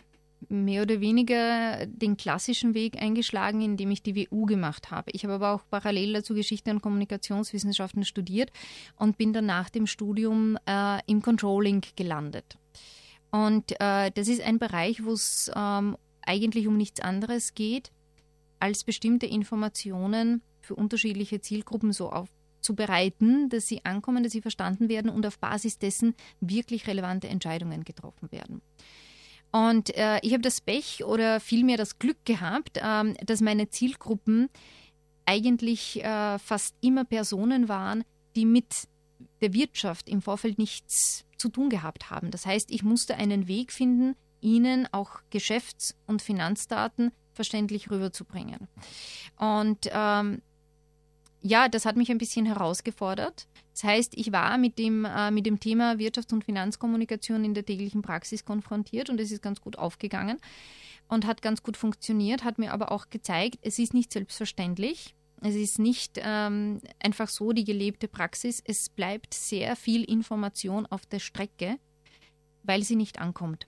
mehr 0.48 0.82
oder 0.82 1.00
weniger 1.00 1.86
den 1.86 2.16
klassischen 2.16 2.74
Weg 2.74 3.00
eingeschlagen, 3.00 3.60
indem 3.60 3.90
ich 3.90 4.02
die 4.02 4.16
WU 4.16 4.46
gemacht 4.46 4.90
habe. 4.90 5.10
Ich 5.12 5.24
habe 5.24 5.34
aber 5.34 5.52
auch 5.52 5.62
parallel 5.70 6.12
dazu 6.14 6.34
Geschichte 6.34 6.70
und 6.70 6.82
Kommunikationswissenschaften 6.82 8.04
studiert 8.04 8.50
und 8.96 9.18
bin 9.18 9.32
dann 9.32 9.46
nach 9.46 9.70
dem 9.70 9.86
Studium 9.86 10.58
äh, 10.66 10.98
im 11.06 11.22
Controlling 11.22 11.82
gelandet. 11.96 12.58
Und 13.30 13.72
äh, 13.80 14.10
das 14.12 14.28
ist 14.28 14.40
ein 14.42 14.58
Bereich, 14.58 15.04
wo 15.04 15.12
es 15.12 15.50
ähm, 15.56 15.96
eigentlich 16.22 16.68
um 16.68 16.76
nichts 16.76 17.00
anderes 17.00 17.54
geht, 17.54 17.90
als 18.60 18.84
bestimmte 18.84 19.26
Informationen 19.26 20.42
für 20.60 20.74
unterschiedliche 20.74 21.40
Zielgruppen 21.40 21.92
so 21.92 22.10
aufzubereiten, 22.10 23.48
dass 23.48 23.66
sie 23.66 23.84
ankommen, 23.84 24.22
dass 24.22 24.32
sie 24.32 24.40
verstanden 24.40 24.88
werden 24.88 25.10
und 25.10 25.26
auf 25.26 25.38
Basis 25.38 25.78
dessen 25.78 26.14
wirklich 26.40 26.86
relevante 26.86 27.28
Entscheidungen 27.28 27.84
getroffen 27.84 28.30
werden. 28.32 28.62
Und 29.54 29.96
äh, 29.96 30.18
ich 30.22 30.32
habe 30.32 30.42
das 30.42 30.60
Pech 30.60 31.04
oder 31.04 31.38
vielmehr 31.38 31.76
das 31.76 32.00
Glück 32.00 32.24
gehabt, 32.24 32.80
ähm, 32.82 33.14
dass 33.24 33.40
meine 33.40 33.70
Zielgruppen 33.70 34.48
eigentlich 35.26 36.02
äh, 36.02 36.40
fast 36.40 36.74
immer 36.80 37.04
Personen 37.04 37.68
waren, 37.68 38.02
die 38.34 38.46
mit 38.46 38.88
der 39.42 39.54
Wirtschaft 39.54 40.08
im 40.08 40.22
Vorfeld 40.22 40.58
nichts 40.58 41.24
zu 41.38 41.50
tun 41.50 41.70
gehabt 41.70 42.10
haben. 42.10 42.32
Das 42.32 42.46
heißt, 42.46 42.72
ich 42.72 42.82
musste 42.82 43.14
einen 43.14 43.46
Weg 43.46 43.70
finden, 43.70 44.16
ihnen 44.40 44.88
auch 44.90 45.20
Geschäfts- 45.30 45.94
und 46.08 46.20
Finanzdaten 46.20 47.12
verständlich 47.32 47.92
rüberzubringen. 47.92 48.66
Und 49.38 49.88
ähm, 49.92 50.42
ja, 51.46 51.68
das 51.68 51.84
hat 51.84 51.96
mich 51.96 52.10
ein 52.10 52.18
bisschen 52.18 52.46
herausgefordert. 52.46 53.46
Das 53.72 53.84
heißt, 53.84 54.14
ich 54.16 54.32
war 54.32 54.56
mit 54.56 54.78
dem, 54.78 55.04
äh, 55.04 55.30
mit 55.30 55.44
dem 55.44 55.60
Thema 55.60 55.98
Wirtschafts- 55.98 56.32
und 56.32 56.42
Finanzkommunikation 56.42 57.44
in 57.44 57.52
der 57.52 57.66
täglichen 57.66 58.00
Praxis 58.00 58.46
konfrontiert 58.46 59.10
und 59.10 59.20
es 59.20 59.30
ist 59.30 59.42
ganz 59.42 59.60
gut 59.60 59.76
aufgegangen 59.76 60.38
und 61.06 61.26
hat 61.26 61.42
ganz 61.42 61.62
gut 61.62 61.76
funktioniert, 61.76 62.44
hat 62.44 62.58
mir 62.58 62.72
aber 62.72 62.90
auch 62.90 63.10
gezeigt, 63.10 63.58
es 63.60 63.78
ist 63.78 63.92
nicht 63.92 64.12
selbstverständlich. 64.12 65.14
Es 65.42 65.54
ist 65.54 65.78
nicht 65.78 66.18
ähm, 66.22 66.80
einfach 66.98 67.28
so 67.28 67.52
die 67.52 67.64
gelebte 67.64 68.08
Praxis. 68.08 68.62
Es 68.64 68.88
bleibt 68.88 69.34
sehr 69.34 69.76
viel 69.76 70.02
Information 70.04 70.86
auf 70.86 71.04
der 71.04 71.18
Strecke, 71.18 71.76
weil 72.62 72.82
sie 72.82 72.96
nicht 72.96 73.18
ankommt. 73.18 73.66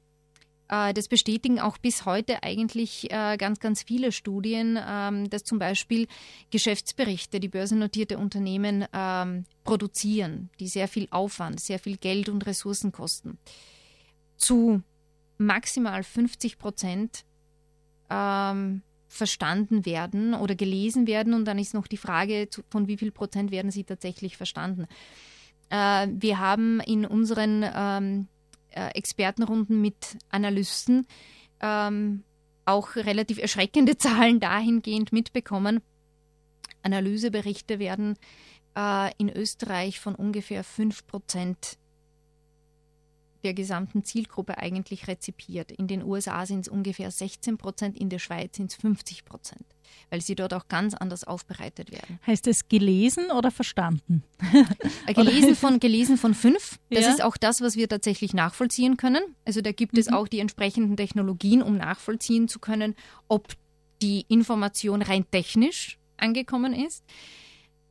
Äh, 0.69 0.95
das 0.95 1.09
bestätigen 1.09 1.61
auch 1.61 1.79
bis 1.79 2.05
heute 2.05 2.43
eigentlich 2.43 3.11
äh, 3.11 3.37
ganz, 3.37 3.61
ganz 3.61 3.83
viele 3.83 4.13
Studien, 4.13 4.79
ähm, 4.85 5.31
dass 5.31 5.45
zum 5.45 5.59
Beispiel 5.59 6.09
Geschäftsberichte, 6.51 7.41
die 7.41 7.49
börsennotierte 7.49 8.19
Unternehmen 8.19 8.85
ähm, 8.93 9.45
produzieren, 9.65 10.51
die 10.61 10.69
sehr 10.69 10.89
viel 10.89 11.09
Aufwand, 11.11 11.61
sehr 11.61 11.79
viel 11.79 11.97
Geld 11.97 12.29
und 12.29 12.47
Ressourcen 12.47 12.93
kosten, 12.93 13.39
zu 14.37 14.83
maximal 15.39 16.03
50 16.03 16.59
Prozent 16.59 17.25
ähm, 18.11 18.83
verstanden 19.09 19.87
werden 19.87 20.35
oder 20.35 20.55
gelesen 20.55 21.07
werden. 21.07 21.35
Und 21.35 21.45
dann 21.45 21.59
ist 21.59 21.75
noch 21.75 21.87
die 21.87 21.97
Frage, 21.97 22.49
von 22.71 22.89
wie 22.89 22.97
viel 22.97 23.13
Prozent 23.13 23.51
werden 23.51 23.71
sie 23.71 23.85
tatsächlich 23.85 24.37
verstanden. 24.37 24.87
Äh, 25.71 26.09
wir 26.11 26.39
haben 26.39 26.81
in 26.81 27.07
unseren 27.07 28.29
äh, 28.77 28.89
Expertenrunden 28.91 29.81
mit 29.81 30.19
Analysten 30.31 31.07
ähm, 31.61 32.23
auch 32.65 32.97
relativ 32.97 33.39
erschreckende 33.39 33.97
Zahlen 33.99 34.39
dahingehend 34.39 35.13
mitbekommen. 35.13 35.81
Analyseberichte 36.83 37.79
werden 37.79 38.17
äh, 38.77 39.11
in 39.19 39.31
Österreich 39.31 39.99
von 39.99 40.15
ungefähr 40.15 40.63
5 40.63 41.07
Prozent 41.07 41.79
der 43.47 43.55
gesamten 43.55 44.03
Zielgruppe 44.03 44.59
eigentlich 44.59 45.07
rezipiert. 45.07 45.71
In 45.71 45.87
den 45.87 46.03
USA 46.03 46.45
sind 46.47 46.63
es 46.63 46.69
ungefähr 46.69 47.13
16 47.13 47.59
Prozent, 47.59 47.97
in 47.97 48.11
der 48.11 48.19
Schweiz 48.19 48.57
sind 48.57 48.73
es 48.73 48.77
50 48.77 49.25
Prozent, 49.25 49.65
weil 50.11 50.21
sie 50.21 50.35
dort 50.35 50.53
auch 50.53 50.67
ganz 50.67 50.95
anders 50.95 51.23
aufbereitet 51.23 51.93
werden. 51.93 52.19
Heißt 52.27 52.49
es 52.49 52.69
gelesen 52.69 53.31
oder 53.31 53.53
verstanden? 53.53 54.25
Äh, 55.07 55.15
gelesen 55.15 55.55
von, 55.55 55.79
gelesen 55.79 56.17
von 56.17 56.35
fünf. 56.35 56.81
Das 56.91 57.05
ja. 57.05 57.13
ist 57.13 57.23
auch 57.23 57.37
das, 57.37 57.61
was 57.61 57.77
wir 57.77 57.89
tatsächlich 57.89 58.35
nachvollziehen 58.35 58.97
können. 58.97 59.23
Also 59.45 59.61
da 59.61 59.71
gibt 59.71 59.93
mhm. 59.93 60.01
es 60.01 60.09
auch 60.09 60.27
die 60.27 60.41
entsprechenden 60.41 60.97
Technologien, 60.97 61.63
um 61.63 61.77
nachvollziehen 61.77 62.49
zu 62.49 62.59
können, 62.59 62.97
ob 63.29 63.53
die 64.03 64.25
Information 64.27 65.03
rein 65.03 65.25
technisch 65.31 65.99
angekommen 66.17 66.75
ist. 66.75 67.05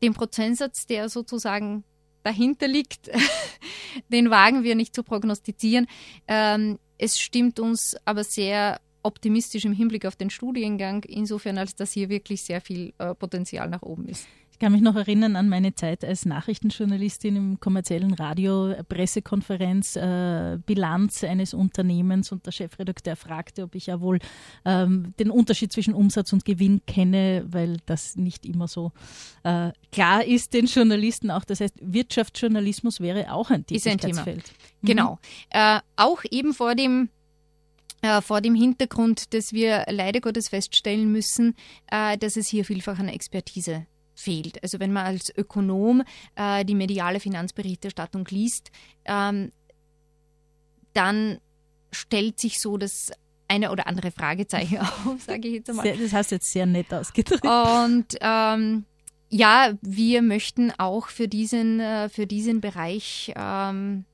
Den 0.03 0.13
Prozentsatz, 0.13 0.85
der 0.85 1.07
sozusagen 1.07 1.85
dahinter 2.23 2.67
liegt, 2.67 3.09
den 4.09 4.29
wagen 4.29 4.63
wir 4.63 4.75
nicht 4.75 4.95
zu 4.95 5.03
prognostizieren. 5.03 5.87
Ähm, 6.27 6.79
es 6.97 7.19
stimmt 7.19 7.59
uns 7.59 7.95
aber 8.05 8.23
sehr 8.23 8.79
optimistisch 9.03 9.65
im 9.65 9.73
Hinblick 9.73 10.05
auf 10.05 10.15
den 10.15 10.29
Studiengang, 10.29 11.03
insofern 11.03 11.57
als 11.57 11.75
dass 11.75 11.91
hier 11.91 12.09
wirklich 12.09 12.41
sehr 12.41 12.59
viel 12.61 12.93
äh, 12.97 13.13
Potenzial 13.13 13.69
nach 13.69 13.83
oben 13.83 14.07
ist. 14.07 14.27
Ich 14.55 14.59
kann 14.59 14.71
mich 14.71 14.81
noch 14.81 14.95
erinnern 14.95 15.35
an 15.35 15.49
meine 15.49 15.75
Zeit 15.75 16.05
als 16.05 16.25
Nachrichtenjournalistin 16.25 17.35
im 17.35 17.59
kommerziellen 17.59 18.13
Radio, 18.13 18.73
Pressekonferenz, 18.87 19.97
äh, 19.97 20.57
Bilanz 20.65 21.25
eines 21.25 21.53
Unternehmens 21.53 22.31
und 22.31 22.45
der 22.45 22.53
Chefredakteur 22.53 23.17
fragte, 23.17 23.63
ob 23.63 23.75
ich 23.75 23.87
ja 23.87 23.99
wohl 23.99 24.17
ähm, 24.63 25.13
den 25.19 25.29
Unterschied 25.29 25.73
zwischen 25.73 25.93
Umsatz 25.93 26.31
und 26.31 26.45
Gewinn 26.45 26.81
kenne, 26.87 27.43
weil 27.49 27.79
das 27.85 28.15
nicht 28.15 28.45
immer 28.45 28.69
so 28.69 28.93
äh, 29.43 29.73
klar 29.91 30.23
ist 30.23 30.53
den 30.53 30.67
Journalisten 30.67 31.31
auch. 31.31 31.43
Das 31.43 31.59
heißt, 31.59 31.75
Wirtschaftsjournalismus 31.81 33.01
wäre 33.01 33.33
auch 33.33 33.49
ein 33.49 33.65
Tätigkeitsfeld. 33.65 34.07
Ist 34.13 34.19
ein 34.19 34.23
Thema. 34.23 34.79
Mhm. 34.79 34.87
Genau. 34.87 35.19
Äh, 35.49 35.81
auch 35.97 36.23
eben 36.31 36.53
vor 36.53 36.75
dem 36.75 37.09
äh, 38.03 38.21
vor 38.21 38.39
dem 38.39 38.55
Hintergrund, 38.55 39.33
dass 39.33 39.51
wir 39.51 39.83
leider 39.89 40.21
Gottes 40.21 40.47
feststellen 40.47 41.11
müssen, 41.11 41.55
äh, 41.91 42.17
dass 42.17 42.37
es 42.37 42.47
hier 42.47 42.63
vielfach 42.63 42.99
an 42.99 43.09
Expertise 43.09 43.85
fehlt. 44.15 44.61
Also 44.63 44.79
wenn 44.79 44.93
man 44.93 45.05
als 45.05 45.35
Ökonom 45.35 46.03
äh, 46.35 46.65
die 46.65 46.75
mediale 46.75 47.19
Finanzberichterstattung 47.19 48.25
liest, 48.29 48.71
ähm, 49.05 49.51
dann 50.93 51.39
stellt 51.91 52.39
sich 52.39 52.59
so 52.59 52.77
das 52.77 53.11
eine 53.47 53.71
oder 53.71 53.87
andere 53.87 54.11
Fragezeichen 54.11 54.77
auf, 55.05 55.21
sage 55.21 55.47
ich 55.47 55.55
jetzt 55.55 55.69
einmal. 55.69 55.95
Das 55.97 56.13
hast 56.13 56.31
du 56.31 56.35
jetzt 56.35 56.51
sehr 56.51 56.65
nett 56.65 56.93
ausgedrückt. 56.93 57.45
Und 57.45 58.07
ähm, 58.21 58.85
ja, 59.29 59.73
wir 59.81 60.21
möchten 60.21 60.71
auch 60.77 61.09
für 61.09 61.27
diesen, 61.27 61.79
äh, 61.79 62.09
für 62.09 62.25
diesen 62.25 62.61
Bereich 62.61 63.33
ähm, 63.35 64.05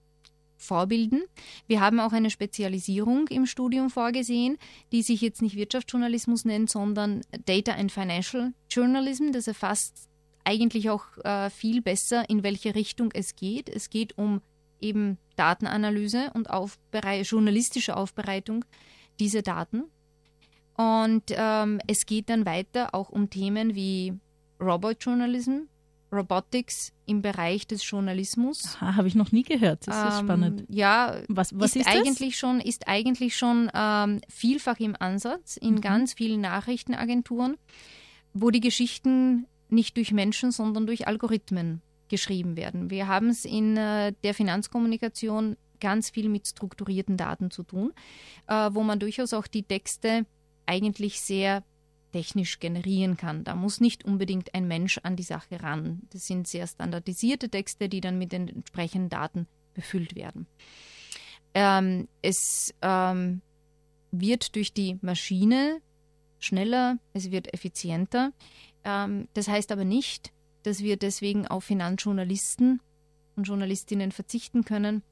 vorbilden. 0.62 1.24
Wir 1.68 1.82
haben 1.82 2.00
auch 2.00 2.14
eine 2.14 2.30
Spezialisierung 2.30 3.28
im 3.28 3.46
Studium 3.46 3.90
vorgesehen, 3.90 4.58
die 4.92 5.02
sich 5.02 5.22
jetzt 5.22 5.42
nicht 5.42 5.56
Wirtschaftsjournalismus 5.56 6.46
nennt, 6.46 6.70
sondern 6.70 7.22
Data 7.46 7.74
and 7.74 7.92
Financial 7.92 8.54
Journalism. 8.70 9.32
Das 9.32 9.48
erfasst 9.48 10.08
eigentlich 10.44 10.90
auch 10.90 11.06
äh, 11.24 11.50
viel 11.50 11.82
besser, 11.82 12.30
in 12.30 12.44
welche 12.44 12.76
Richtung 12.76 13.12
es 13.14 13.36
geht. 13.36 13.70
Es 13.70 13.90
geht 13.90 14.18
um 14.18 14.42
eben 14.80 15.18
Datenanalyse 15.36 16.32
und 16.34 16.50
Aufberei 16.50 17.22
journalistische 17.22 17.96
Aufbereitung 17.96 18.66
dieser 19.20 19.42
Daten. 19.42 19.84
Und 20.78 21.24
ähm, 21.30 21.80
es 21.88 22.06
geht 22.06 22.30
dann 22.30 22.46
weiter 22.46 22.96
auch 22.96 23.10
um 23.10 23.30
Themen 23.30 23.76
wie 23.76 24.14
Robot 24.60 24.98
Journalism, 25.04 25.64
Robotics 26.12 26.92
im 27.06 27.22
Bereich 27.22 27.68
des 27.68 27.90
Journalismus. 27.90 28.80
Habe 28.82 29.08
ich 29.08 29.16
noch 29.16 29.32
nie 29.32 29.44
gehört. 29.44 29.88
Das 29.88 29.96
ist 29.96 30.20
ähm, 30.20 30.26
spannend. 30.26 30.66
Ja, 30.70 31.22
was, 31.28 31.58
was 31.58 31.76
ist, 31.76 31.88
ist 31.88 31.88
eigentlich 31.88 32.38
schon 32.38 32.60
ist 32.60 32.88
eigentlich 32.88 33.38
schon 33.38 33.72
ähm, 33.74 34.22
vielfach 34.28 34.80
im 34.80 34.96
Ansatz 35.00 35.58
in 35.58 35.76
mhm. 35.76 35.82
ganz 35.82 36.14
vielen 36.14 36.42
Nachrichtenagenturen, 36.42 37.58
wo 38.34 38.50
die 38.50 38.60
Geschichten 38.60 39.48
nicht 39.70 39.98
durch 39.98 40.12
Menschen, 40.12 40.52
sondern 40.52 40.86
durch 40.86 41.08
Algorithmen 41.08 41.82
geschrieben 42.10 42.58
werden. 42.58 42.90
Wir 42.90 43.08
haben 43.08 43.30
es 43.30 43.46
in 43.46 43.78
äh, 43.78 44.14
der 44.24 44.34
Finanzkommunikation 44.34 45.56
ganz 45.80 46.10
viel 46.10 46.30
mit 46.30 46.48
strukturierten 46.48 47.18
Daten 47.18 47.52
zu 47.52 47.64
tun, 47.64 47.94
äh, 48.48 48.70
wo 48.72 48.84
man 48.84 49.00
durchaus 49.00 49.34
auch 49.34 49.48
die 49.48 49.64
Texte 49.64 50.26
eigentlich 50.66 51.22
sehr 51.22 51.64
technisch 52.12 52.60
generieren 52.60 53.18
kann. 53.18 53.44
Da 53.44 53.56
muss 53.56 53.80
nicht 53.80 54.06
unbedingt 54.06 54.54
ein 54.54 54.68
Mensch 54.68 55.00
an 55.04 55.16
die 55.16 55.24
Sache 55.24 55.62
ran. 55.62 56.02
Das 56.12 56.28
sind 56.28 56.48
sehr 56.48 56.68
standardisierte 56.68 57.50
Texte, 57.50 57.90
die 57.90 58.02
dann 58.02 58.18
mit 58.18 58.32
den 58.32 58.48
entsprechenden 58.48 59.10
Daten 59.10 59.48
befüllt 59.74 60.16
werden. 60.16 60.48
Ähm, 61.54 62.08
es 62.22 62.74
ähm, 62.82 63.42
wird 64.12 64.56
durch 64.56 64.74
die 64.74 64.98
Maschine 65.02 65.82
schneller, 66.40 66.98
es 67.14 67.32
wird 67.32 67.54
effizienter. 67.54 68.32
Ähm, 68.84 69.28
das 69.34 69.48
heißt 69.48 69.72
aber 69.72 69.86
nicht, 69.86 70.32
dass 70.64 70.82
wir 70.82 70.98
deswegen 70.98 71.48
auf 71.48 71.64
Finanzjournalisten 71.64 72.82
und 73.36 73.44
Journalistinnen 73.44 74.12
verzichten 74.12 74.64
können, 74.66 75.04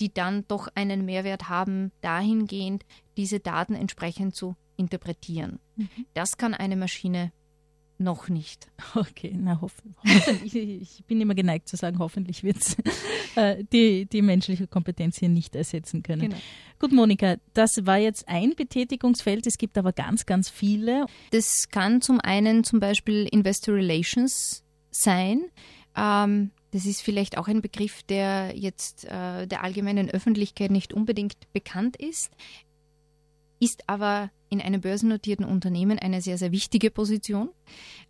die 0.00 0.12
dann 0.12 0.44
doch 0.48 0.68
einen 0.74 1.04
Mehrwert 1.04 1.48
haben, 1.48 1.92
dahingehend 2.00 2.84
diese 3.16 3.40
Daten 3.40 3.74
entsprechend 3.74 4.34
zu 4.34 4.56
interpretieren. 4.76 5.58
Mhm. 5.76 5.88
Das 6.14 6.36
kann 6.36 6.54
eine 6.54 6.76
Maschine 6.76 7.32
noch 8.02 8.28
nicht. 8.28 8.68
Okay, 8.94 9.34
na 9.38 9.60
hoffen, 9.60 9.94
hoffentlich. 10.04 10.54
ich 10.54 11.04
bin 11.06 11.20
immer 11.20 11.34
geneigt 11.34 11.68
zu 11.68 11.76
sagen, 11.76 11.98
hoffentlich 11.98 12.42
wird 12.42 12.58
es 12.58 12.76
äh, 13.36 13.64
die, 13.72 14.06
die 14.06 14.22
menschliche 14.22 14.66
Kompetenz 14.66 15.18
hier 15.18 15.28
nicht 15.28 15.54
ersetzen 15.56 16.02
können. 16.02 16.22
Genau. 16.22 16.36
Gut, 16.78 16.92
Monika, 16.92 17.36
das 17.54 17.86
war 17.86 17.98
jetzt 17.98 18.28
ein 18.28 18.54
Betätigungsfeld, 18.54 19.46
es 19.46 19.56
gibt 19.56 19.78
aber 19.78 19.92
ganz, 19.92 20.26
ganz 20.26 20.50
viele. 20.50 21.06
Das 21.30 21.68
kann 21.70 22.02
zum 22.02 22.20
einen 22.20 22.64
zum 22.64 22.80
Beispiel 22.80 23.28
Investor 23.30 23.76
Relations 23.76 24.64
sein. 24.90 25.44
Ähm, 25.96 26.50
das 26.72 26.86
ist 26.86 27.02
vielleicht 27.02 27.38
auch 27.38 27.48
ein 27.48 27.62
Begriff, 27.62 28.02
der 28.02 28.56
jetzt 28.56 29.04
äh, 29.04 29.46
der 29.46 29.62
allgemeinen 29.62 30.10
Öffentlichkeit 30.10 30.70
nicht 30.70 30.92
unbedingt 30.92 31.52
bekannt 31.52 31.96
ist, 31.96 32.30
ist 33.62 33.88
aber 33.88 34.30
in 34.48 34.60
einem 34.60 34.80
börsennotierten 34.80 35.46
Unternehmen 35.46 35.98
eine 35.98 36.20
sehr, 36.20 36.36
sehr 36.36 36.50
wichtige 36.50 36.90
Position. 36.90 37.50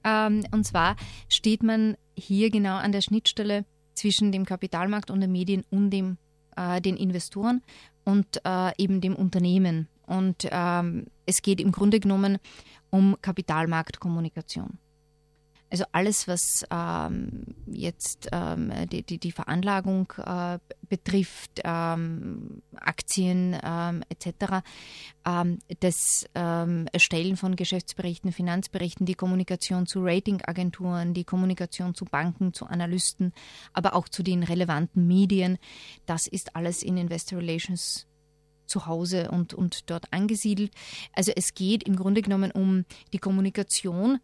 Ähm, 0.03 0.45
und 0.51 0.65
zwar 0.65 0.97
steht 1.29 1.63
man 1.63 1.97
hier 2.17 2.51
genau 2.51 2.77
an 2.77 2.91
der 2.91 3.03
Schnittstelle 3.03 3.67
zwischen 3.95 4.33
dem 4.33 4.47
Kapitalmarkt 4.47 5.11
und 5.11 5.21
den 5.21 5.31
Medien 5.31 5.65
und 5.71 5.91
dem, 5.91 6.17
äh, 6.57 6.81
den 6.81 6.97
Investoren 6.97 7.63
und 8.05 8.41
äh, 8.47 8.73
eben 8.79 9.03
dem 9.03 9.15
Unternehmen. 9.15 9.89
Und 10.07 10.49
ähm, 10.51 11.07
es 11.27 11.43
geht 11.43 11.61
im 11.61 11.71
Grunde 11.71 12.01
genommen 12.01 12.39
um 12.89 13.17
Kapitalmarktkommunikation. 13.21 14.79
Also 15.73 15.85
alles, 15.93 16.29
was 16.29 16.67
ähm, 16.71 17.47
jetzt 17.65 18.29
ähm, 18.31 18.71
die, 18.91 19.03
die, 19.05 19.17
die, 19.17 19.33
Veranlagung 19.33 20.13
äh, 20.19 20.59
betrifft, 20.87 21.63
ähm, 21.65 22.61
Aktien 22.77 23.59
ähm, 23.65 24.05
etc., 24.11 24.61
ähm, 25.25 25.61
das 25.81 26.27
ähm, 26.35 26.89
Erstellen 26.93 27.39
von 27.39 27.57
Geschäftsberichten, 27.57 28.33
Finanzberichten, 28.33 29.07
die 29.07 29.15
Kommunikation 29.15 29.87
zu 29.87 30.01
Ratingagenturen, 30.03 31.15
die 31.15 31.25
Kommunikation 31.25 31.95
zu 31.95 32.05
Banken, 32.05 32.53
zu 32.53 32.67
Analysten, 32.67 33.33
aber 33.73 33.95
auch 33.95 34.11
zu 34.11 34.23
den 34.23 34.43
relevanten 34.43 35.07
Medien, 35.07 35.57
das 36.05 36.27
ist 36.27 36.55
alles 36.55 36.83
in 36.83 36.99
Investor 36.99 37.39
Relations 37.39 38.07
zu 38.67 38.85
Hause 38.85 39.31
und, 39.31 39.55
und 39.55 39.89
dort 39.89 40.13
angesiedelt. 40.13 40.75
Also 41.15 41.33
es 41.35 41.55
geht 41.55 41.85
im 41.85 41.97
Grunde 41.97 42.21
genommen 42.21 42.51
um 42.51 42.85
die 43.15 43.19
Kommunikation 43.19 44.21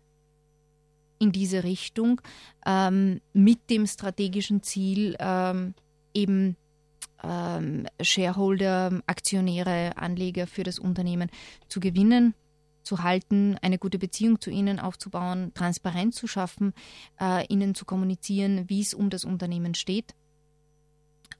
in 1.19 1.33
diese 1.33 1.65
Richtung 1.65 2.21
ähm, 2.67 3.21
mit 3.33 3.71
dem 3.71 3.87
strategischen 3.87 4.63
Ziel, 4.63 5.17
ähm, 5.19 5.75
eben 6.15 6.57
ähm, 7.23 7.87
Shareholder, 8.01 9.01
Aktionäre, 9.07 9.97
Anleger 9.97 10.47
für 10.47 10.63
das 10.63 10.79
Unternehmen 10.79 11.31
zu 11.69 11.81
gewinnen, 11.81 12.35
zu 12.83 13.03
halten, 13.03 13.57
eine 13.61 13.79
gute 13.79 13.99
Beziehung 13.99 14.41
zu 14.41 14.51
ihnen 14.51 14.79
aufzubauen, 14.79 15.53
Transparenz 15.55 16.17
zu 16.17 16.27
schaffen, 16.27 16.73
äh, 17.21 17.47
ihnen 17.49 17.75
zu 17.75 17.85
kommunizieren, 17.85 18.69
wie 18.69 18.81
es 18.81 18.95
um 18.95 19.11
das 19.11 19.25
Unternehmen 19.25 19.75
steht. 19.75 20.15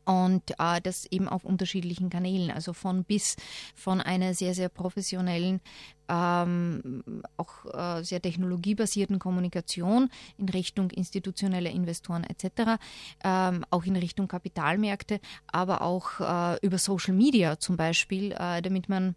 Und 0.05 0.43
äh, 0.59 0.81
das 0.83 1.07
eben 1.07 1.29
auf 1.29 1.45
unterschiedlichen 1.45 2.11
Kanälen, 2.11 2.51
also 2.51 2.73
von 2.73 3.05
bis 3.05 3.37
von 3.75 4.01
einer 4.01 4.35
sehr, 4.35 4.55
sehr 4.55 4.69
professionellen, 4.69 5.61
ähm, 6.09 7.03
auch 7.37 7.65
äh, 7.73 8.03
sehr 8.03 8.23
technologiebasierten 8.23 9.19
Kommunikation 9.19 10.11
in 10.37 10.49
Richtung 10.49 10.91
institutionelle 10.91 11.71
Investoren 11.71 12.25
etc., 12.25 12.79
ähm, 13.25 13.65
auch 13.71 13.85
in 13.85 13.97
Richtung 13.97 14.29
Kapitalmärkte, 14.29 15.21
aber 15.47 15.83
auch 15.83 16.21
äh, 16.21 16.59
über 16.67 16.79
Social 16.79 17.15
Media 17.15 17.59
zum 17.59 17.77
Beispiel, 17.77 18.33
äh, 18.33 18.63
damit 18.63 18.89
man 18.89 19.15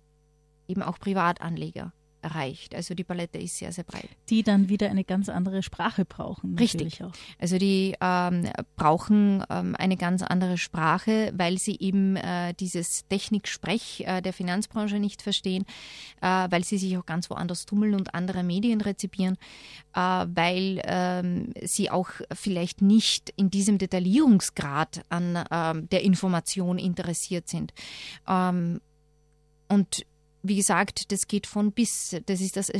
eben 0.67 0.81
auch 0.81 0.99
Privatanleger 0.99 1.93
reicht. 2.23 2.75
Also 2.75 2.93
die 2.93 3.03
Palette 3.03 3.37
ist 3.37 3.57
sehr, 3.57 3.71
sehr 3.71 3.83
breit. 3.83 4.09
Die 4.29 4.43
dann 4.43 4.69
wieder 4.69 4.89
eine 4.89 5.03
ganz 5.03 5.29
andere 5.29 5.63
Sprache 5.63 6.05
brauchen. 6.05 6.57
Richtig. 6.57 7.03
Auch. 7.03 7.11
Also 7.39 7.57
die 7.57 7.95
ähm, 7.99 8.49
brauchen 8.75 9.43
ähm, 9.49 9.75
eine 9.77 9.97
ganz 9.97 10.21
andere 10.21 10.57
Sprache, 10.57 11.33
weil 11.35 11.57
sie 11.57 11.77
eben 11.79 12.15
äh, 12.15 12.53
dieses 12.53 13.07
Techniksprech 13.07 14.03
äh, 14.05 14.21
der 14.21 14.33
Finanzbranche 14.33 14.99
nicht 14.99 15.21
verstehen, 15.21 15.65
äh, 16.21 16.27
weil 16.27 16.63
sie 16.63 16.77
sich 16.77 16.97
auch 16.97 17.05
ganz 17.05 17.29
woanders 17.29 17.65
tummeln 17.65 17.95
und 17.95 18.13
andere 18.13 18.43
Medien 18.43 18.81
rezipieren, 18.81 19.37
äh, 19.95 19.99
weil 19.99 20.81
ähm, 20.85 21.53
sie 21.63 21.89
auch 21.89 22.09
vielleicht 22.33 22.81
nicht 22.81 23.33
in 23.35 23.49
diesem 23.49 23.77
Detaillierungsgrad 23.77 25.01
an 25.09 25.43
ähm, 25.51 25.89
der 25.89 26.03
Information 26.03 26.77
interessiert 26.77 27.49
sind. 27.49 27.73
Ähm, 28.27 28.81
und 29.67 30.05
wie 30.43 30.55
gesagt, 30.55 31.11
das 31.11 31.27
geht 31.27 31.47
von 31.47 31.71
bis. 31.71 32.15
Das 32.25 32.41
ist 32.41 32.57
das, 32.57 32.71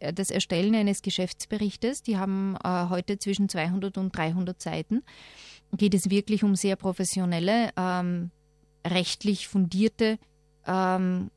das 0.00 0.30
Erstellen 0.30 0.74
eines 0.74 1.02
Geschäftsberichtes. 1.02 2.02
Die 2.02 2.16
haben 2.16 2.56
äh, 2.64 2.88
heute 2.88 3.18
zwischen 3.18 3.48
200 3.48 3.98
und 3.98 4.16
300 4.16 4.60
Seiten. 4.60 5.02
Geht 5.76 5.94
es 5.94 6.10
wirklich 6.10 6.44
um 6.44 6.56
sehr 6.56 6.76
professionelle, 6.76 7.70
ähm, 7.76 8.30
rechtlich 8.86 9.48
fundierte 9.48 10.18
ähm, 10.66 11.30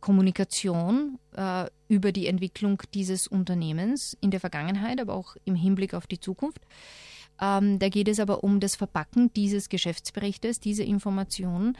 Kommunikation 0.00 1.18
äh, 1.36 1.66
über 1.88 2.12
die 2.12 2.26
Entwicklung 2.26 2.82
dieses 2.94 3.26
Unternehmens 3.26 4.16
in 4.20 4.30
der 4.30 4.40
Vergangenheit, 4.40 5.00
aber 5.00 5.14
auch 5.14 5.36
im 5.44 5.54
Hinblick 5.54 5.94
auf 5.94 6.06
die 6.06 6.20
Zukunft. 6.20 6.60
Ähm, 7.42 7.80
da 7.80 7.88
geht 7.88 8.06
es 8.06 8.20
aber 8.20 8.44
um 8.44 8.60
das 8.60 8.76
Verpacken 8.76 9.32
dieses 9.34 9.68
Geschäftsberichtes, 9.68 10.60
diese 10.60 10.84
Informationen 10.84 11.76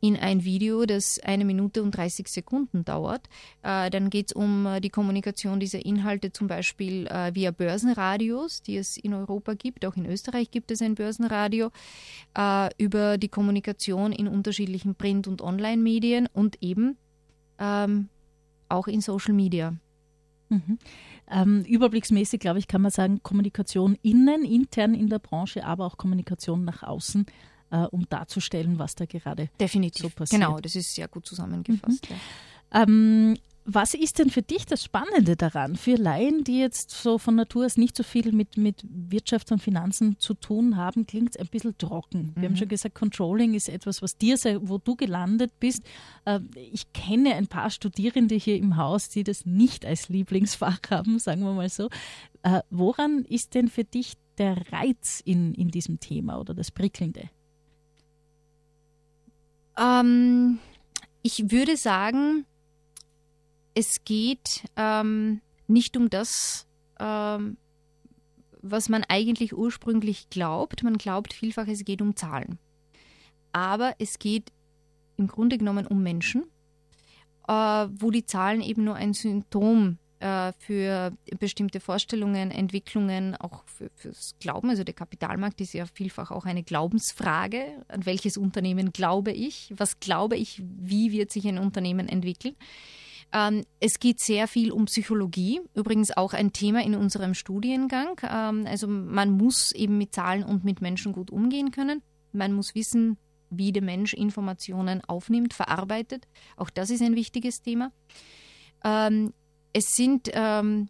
in 0.00 0.16
ein 0.16 0.42
Video, 0.42 0.84
das 0.84 1.20
eine 1.20 1.44
Minute 1.44 1.82
und 1.82 1.92
30 1.92 2.26
Sekunden 2.26 2.84
dauert. 2.84 3.28
Äh, 3.62 3.88
dann 3.90 4.10
geht 4.10 4.30
es 4.30 4.32
um 4.32 4.66
äh, 4.66 4.80
die 4.80 4.88
Kommunikation 4.88 5.60
dieser 5.60 5.84
Inhalte 5.84 6.32
zum 6.32 6.48
Beispiel 6.48 7.06
äh, 7.06 7.32
via 7.34 7.52
Börsenradios, 7.52 8.62
die 8.62 8.78
es 8.78 8.96
in 8.96 9.14
Europa 9.14 9.54
gibt. 9.54 9.86
Auch 9.86 9.94
in 9.94 10.06
Österreich 10.06 10.50
gibt 10.50 10.72
es 10.72 10.82
ein 10.82 10.96
Börsenradio. 10.96 11.70
Äh, 12.36 12.70
über 12.78 13.16
die 13.16 13.28
Kommunikation 13.28 14.12
in 14.12 14.26
unterschiedlichen 14.26 14.96
Print- 14.96 15.28
und 15.28 15.40
Online-Medien 15.40 16.28
und 16.32 16.60
eben 16.60 16.96
ähm, 17.60 18.08
auch 18.68 18.88
in 18.88 19.02
Social 19.02 19.34
Media. 19.34 19.76
Mhm. 20.48 20.78
Ähm, 21.32 21.64
überblicksmäßig, 21.64 22.40
glaube 22.40 22.58
ich, 22.58 22.68
kann 22.68 22.82
man 22.82 22.90
sagen, 22.90 23.22
Kommunikation 23.22 23.96
innen, 24.02 24.44
intern 24.44 24.94
in 24.94 25.08
der 25.08 25.18
Branche, 25.18 25.64
aber 25.64 25.86
auch 25.86 25.96
Kommunikation 25.96 26.64
nach 26.64 26.82
außen, 26.82 27.24
äh, 27.70 27.78
um 27.86 28.06
darzustellen, 28.08 28.78
was 28.78 28.94
da 28.94 29.06
gerade 29.06 29.48
Definitiv. 29.58 30.02
so 30.02 30.08
passiert. 30.10 30.42
Genau, 30.42 30.60
das 30.60 30.76
ist 30.76 30.94
sehr 30.94 31.08
gut 31.08 31.24
zusammengefasst. 31.26 32.10
Mhm. 32.10 32.16
Ja. 32.74 32.82
Ähm, 32.82 33.36
was 33.64 33.94
ist 33.94 34.18
denn 34.18 34.28
für 34.28 34.42
dich 34.42 34.66
das 34.66 34.82
Spannende 34.82 35.36
daran, 35.36 35.76
für 35.76 35.94
Laien, 35.94 36.42
die 36.42 36.58
jetzt 36.58 36.90
so 36.90 37.18
von 37.18 37.36
Natur 37.36 37.66
aus 37.66 37.76
nicht 37.76 37.96
so 37.96 38.02
viel 38.02 38.32
mit, 38.32 38.56
mit 38.56 38.84
Wirtschaft 38.88 39.52
und 39.52 39.62
Finanzen 39.62 40.18
zu 40.18 40.34
tun 40.34 40.76
haben, 40.76 41.06
klingt 41.06 41.36
es 41.36 41.40
ein 41.40 41.46
bisschen 41.46 41.78
trocken. 41.78 42.32
Wir 42.34 42.42
mhm. 42.42 42.46
haben 42.46 42.56
schon 42.56 42.68
gesagt, 42.68 42.96
Controlling 42.96 43.54
ist 43.54 43.68
etwas, 43.68 44.02
was 44.02 44.16
dir, 44.16 44.36
wo 44.62 44.78
du 44.78 44.96
gelandet 44.96 45.52
bist. 45.60 45.84
Äh, 46.24 46.40
ich 46.72 46.92
kenne 46.92 47.34
ein 47.34 47.46
paar 47.46 47.70
Studierende 47.70 48.34
hier 48.34 48.56
im 48.56 48.76
Haus, 48.76 49.08
die 49.08 49.22
das 49.22 49.46
nicht 49.46 49.86
als 49.86 50.08
Lieblingsfach 50.08 50.80
haben, 50.90 51.20
sagen 51.20 51.42
wir 51.42 51.52
mal 51.52 51.68
so. 51.68 51.88
Äh, 52.42 52.62
woran 52.70 53.24
ist 53.24 53.54
denn 53.54 53.68
für 53.68 53.84
dich 53.84 54.14
der 54.38 54.56
Reiz 54.72 55.22
in, 55.24 55.54
in 55.54 55.68
diesem 55.68 56.00
Thema 56.00 56.40
oder 56.40 56.52
das 56.54 56.72
Prickelnde? 56.72 57.30
Ähm, 59.78 60.58
ich 61.22 61.52
würde 61.52 61.76
sagen, 61.76 62.44
es 63.74 64.04
geht 64.04 64.64
ähm, 64.76 65.40
nicht 65.66 65.96
um 65.96 66.10
das, 66.10 66.66
ähm, 66.98 67.56
was 68.60 68.88
man 68.88 69.04
eigentlich 69.08 69.56
ursprünglich 69.56 70.30
glaubt. 70.30 70.82
Man 70.82 70.98
glaubt 70.98 71.32
vielfach, 71.32 71.66
es 71.66 71.84
geht 71.84 72.02
um 72.02 72.16
Zahlen. 72.16 72.58
Aber 73.52 73.94
es 73.98 74.18
geht 74.18 74.52
im 75.16 75.26
Grunde 75.26 75.58
genommen 75.58 75.86
um 75.86 76.02
Menschen, 76.02 76.44
äh, 77.48 77.52
wo 77.52 78.10
die 78.10 78.24
Zahlen 78.24 78.60
eben 78.62 78.84
nur 78.84 78.94
ein 78.94 79.14
Symptom 79.14 79.98
äh, 80.20 80.52
für 80.58 81.12
bestimmte 81.40 81.80
Vorstellungen, 81.80 82.50
Entwicklungen, 82.50 83.34
auch 83.36 83.64
für, 83.66 83.90
fürs 83.94 84.36
Glauben. 84.38 84.70
Also 84.70 84.84
der 84.84 84.94
Kapitalmarkt 84.94 85.60
ist 85.60 85.74
ja 85.74 85.84
vielfach 85.86 86.30
auch 86.30 86.44
eine 86.44 86.62
Glaubensfrage. 86.62 87.84
An 87.88 88.06
welches 88.06 88.36
Unternehmen 88.36 88.92
glaube 88.92 89.32
ich? 89.32 89.72
Was 89.76 89.98
glaube 89.98 90.36
ich? 90.36 90.62
Wie 90.64 91.12
wird 91.12 91.32
sich 91.32 91.46
ein 91.48 91.58
Unternehmen 91.58 92.08
entwickeln? 92.08 92.54
Ähm, 93.32 93.64
es 93.80 93.98
geht 93.98 94.20
sehr 94.20 94.46
viel 94.46 94.70
um 94.72 94.84
Psychologie, 94.84 95.60
übrigens 95.74 96.14
auch 96.16 96.34
ein 96.34 96.52
Thema 96.52 96.82
in 96.82 96.94
unserem 96.94 97.34
Studiengang. 97.34 98.20
Ähm, 98.22 98.66
also 98.66 98.86
man 98.86 99.30
muss 99.30 99.72
eben 99.72 99.98
mit 99.98 100.14
Zahlen 100.14 100.44
und 100.44 100.64
mit 100.64 100.82
Menschen 100.82 101.12
gut 101.12 101.30
umgehen 101.30 101.70
können. 101.70 102.02
Man 102.32 102.52
muss 102.52 102.74
wissen, 102.74 103.16
wie 103.50 103.72
der 103.72 103.82
Mensch 103.82 104.14
Informationen 104.14 105.02
aufnimmt, 105.02 105.54
verarbeitet. 105.54 106.26
Auch 106.56 106.70
das 106.70 106.90
ist 106.90 107.02
ein 107.02 107.16
wichtiges 107.16 107.62
Thema. 107.62 107.92
Ähm, 108.84 109.32
es 109.72 109.92
sind 109.94 110.30
ähm, 110.32 110.88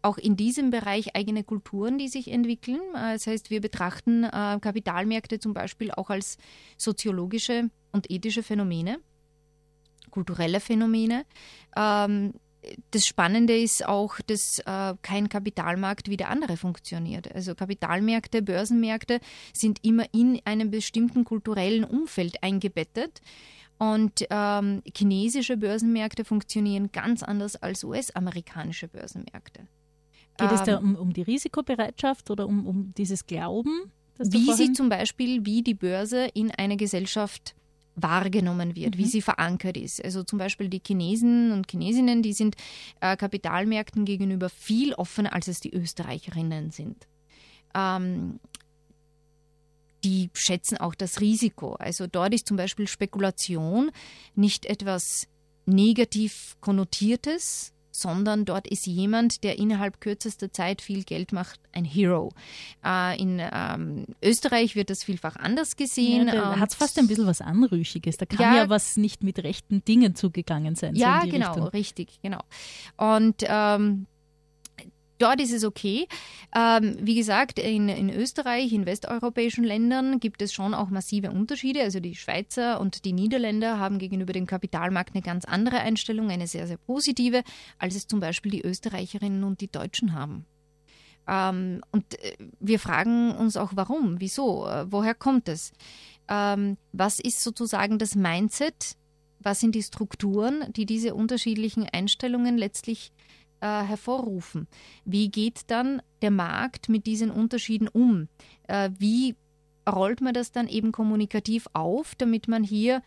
auch 0.00 0.16
in 0.18 0.36
diesem 0.36 0.70
Bereich 0.70 1.14
eigene 1.14 1.44
Kulturen, 1.44 1.98
die 1.98 2.08
sich 2.08 2.30
entwickeln. 2.30 2.80
Äh, 2.94 3.14
das 3.14 3.26
heißt, 3.26 3.50
wir 3.50 3.60
betrachten 3.60 4.24
äh, 4.24 4.58
Kapitalmärkte 4.60 5.38
zum 5.38 5.52
Beispiel 5.52 5.90
auch 5.90 6.08
als 6.08 6.38
soziologische 6.78 7.70
und 7.92 8.10
ethische 8.10 8.42
Phänomene 8.42 8.98
kulturelle 10.16 10.60
Phänomene. 10.60 11.26
Ähm, 11.76 12.32
das 12.90 13.04
Spannende 13.04 13.54
ist 13.54 13.86
auch, 13.86 14.18
dass 14.26 14.60
äh, 14.60 14.94
kein 15.02 15.28
Kapitalmarkt 15.28 16.08
wie 16.08 16.16
der 16.16 16.30
andere 16.30 16.56
funktioniert. 16.56 17.32
Also 17.34 17.54
Kapitalmärkte, 17.54 18.40
Börsenmärkte 18.40 19.20
sind 19.52 19.84
immer 19.84 20.06
in 20.12 20.40
einem 20.46 20.70
bestimmten 20.70 21.24
kulturellen 21.24 21.84
Umfeld 21.84 22.42
eingebettet. 22.42 23.20
Und 23.78 24.26
ähm, 24.30 24.82
chinesische 24.96 25.58
Börsenmärkte 25.58 26.24
funktionieren 26.24 26.90
ganz 26.92 27.22
anders 27.22 27.56
als 27.56 27.84
US-amerikanische 27.84 28.88
Börsenmärkte. 28.88 29.68
Geht 30.38 30.50
ähm, 30.50 30.54
es 30.54 30.62
da 30.62 30.78
ähm, 30.78 30.94
um, 30.94 30.96
um, 30.96 31.12
die 31.12 31.22
Risikobereitschaft 31.22 32.30
oder 32.30 32.46
um, 32.46 32.66
um 32.66 32.94
dieses 32.96 33.26
Glauben? 33.26 33.92
Wie 34.18 34.50
sich 34.54 34.72
zum 34.72 34.88
Beispiel, 34.88 35.44
wie 35.44 35.62
die 35.62 35.74
Börse 35.74 36.30
in 36.32 36.50
eine 36.50 36.78
Gesellschaft 36.78 37.54
wahrgenommen 37.96 38.76
wird, 38.76 38.94
mhm. 38.94 38.98
wie 38.98 39.06
sie 39.06 39.22
verankert 39.22 39.76
ist. 39.76 40.04
Also 40.04 40.22
zum 40.22 40.38
Beispiel 40.38 40.68
die 40.68 40.82
Chinesen 40.86 41.50
und 41.52 41.70
Chinesinnen, 41.70 42.22
die 42.22 42.34
sind 42.34 42.56
äh, 43.00 43.16
Kapitalmärkten 43.16 44.04
gegenüber 44.04 44.48
viel 44.50 44.94
offener, 44.94 45.32
als 45.32 45.48
es 45.48 45.60
die 45.60 45.74
Österreicherinnen 45.74 46.70
sind. 46.70 47.08
Ähm, 47.74 48.38
die 50.04 50.30
schätzen 50.34 50.78
auch 50.78 50.94
das 50.94 51.20
Risiko. 51.20 51.74
Also 51.74 52.06
dort 52.06 52.32
ist 52.34 52.46
zum 52.46 52.56
Beispiel 52.56 52.86
Spekulation 52.86 53.90
nicht 54.34 54.66
etwas 54.66 55.26
negativ 55.64 56.56
konnotiertes, 56.60 57.72
sondern 58.00 58.44
dort 58.44 58.66
ist 58.66 58.86
jemand, 58.86 59.44
der 59.44 59.58
innerhalb 59.58 60.00
kürzester 60.00 60.52
Zeit 60.52 60.82
viel 60.82 61.04
Geld 61.04 61.32
macht, 61.32 61.60
ein 61.72 61.84
Hero. 61.84 62.32
Äh, 62.84 63.20
in 63.20 63.40
ähm, 63.40 64.06
Österreich 64.22 64.76
wird 64.76 64.90
das 64.90 65.04
vielfach 65.04 65.36
anders 65.36 65.76
gesehen. 65.76 66.28
Ja, 66.28 66.34
da 66.34 66.58
hat 66.58 66.70
es 66.70 66.76
fast 66.76 66.98
ein 66.98 67.06
bisschen 67.08 67.26
was 67.26 67.40
Anrüchiges. 67.40 68.16
Da 68.16 68.26
kann 68.26 68.40
ja, 68.40 68.56
ja, 68.62 68.68
was 68.68 68.96
nicht 68.96 69.22
mit 69.22 69.42
rechten 69.42 69.84
Dingen 69.84 70.14
zugegangen 70.14 70.74
sein. 70.74 70.94
Ja, 70.94 71.22
so 71.22 71.30
genau, 71.30 71.48
Richtung. 71.48 71.68
richtig, 71.68 72.20
genau. 72.22 72.40
Und 72.96 73.36
ähm, 73.42 74.06
Dort 75.18 75.40
ist 75.40 75.52
es 75.52 75.64
okay. 75.64 76.06
Ähm, 76.54 76.96
wie 77.00 77.14
gesagt, 77.14 77.58
in, 77.58 77.88
in 77.88 78.10
Österreich, 78.10 78.72
in 78.72 78.86
westeuropäischen 78.86 79.64
Ländern 79.64 80.20
gibt 80.20 80.42
es 80.42 80.52
schon 80.52 80.74
auch 80.74 80.90
massive 80.90 81.30
Unterschiede. 81.30 81.82
Also 81.82 82.00
die 82.00 82.14
Schweizer 82.14 82.80
und 82.80 83.04
die 83.04 83.12
Niederländer 83.12 83.78
haben 83.78 83.98
gegenüber 83.98 84.32
dem 84.32 84.46
Kapitalmarkt 84.46 85.14
eine 85.14 85.22
ganz 85.22 85.44
andere 85.44 85.78
Einstellung, 85.80 86.30
eine 86.30 86.46
sehr, 86.46 86.66
sehr 86.66 86.76
positive, 86.76 87.42
als 87.78 87.94
es 87.94 88.06
zum 88.06 88.20
Beispiel 88.20 88.52
die 88.52 88.62
Österreicherinnen 88.62 89.44
und 89.44 89.60
die 89.60 89.70
Deutschen 89.70 90.12
haben. 90.12 90.44
Ähm, 91.26 91.80
und 91.90 92.18
äh, 92.22 92.36
wir 92.60 92.78
fragen 92.78 93.32
uns 93.32 93.56
auch, 93.56 93.72
warum, 93.74 94.20
wieso, 94.20 94.66
äh, 94.66 94.90
woher 94.90 95.14
kommt 95.14 95.48
es? 95.48 95.72
Ähm, 96.28 96.76
was 96.92 97.20
ist 97.20 97.42
sozusagen 97.42 97.98
das 97.98 98.14
Mindset? 98.14 98.96
Was 99.40 99.60
sind 99.60 99.74
die 99.74 99.82
Strukturen, 99.82 100.72
die 100.72 100.86
diese 100.86 101.14
unterschiedlichen 101.14 101.86
Einstellungen 101.88 102.56
letztlich 102.56 103.12
äh, 103.66 103.82
hervorrufen. 103.84 104.68
Wie 105.04 105.28
geht 105.28 105.62
dann 105.70 106.00
der 106.22 106.30
Markt 106.30 106.88
mit 106.88 107.06
diesen 107.06 107.30
Unterschieden 107.30 107.88
um? 107.88 108.28
Äh, 108.68 108.90
wie 108.98 109.34
rollt 109.88 110.20
man 110.20 110.34
das 110.34 110.52
dann 110.52 110.68
eben 110.68 110.92
kommunikativ 110.92 111.66
auf, 111.72 112.14
damit 112.14 112.48
man 112.48 112.62
hier 112.62 113.02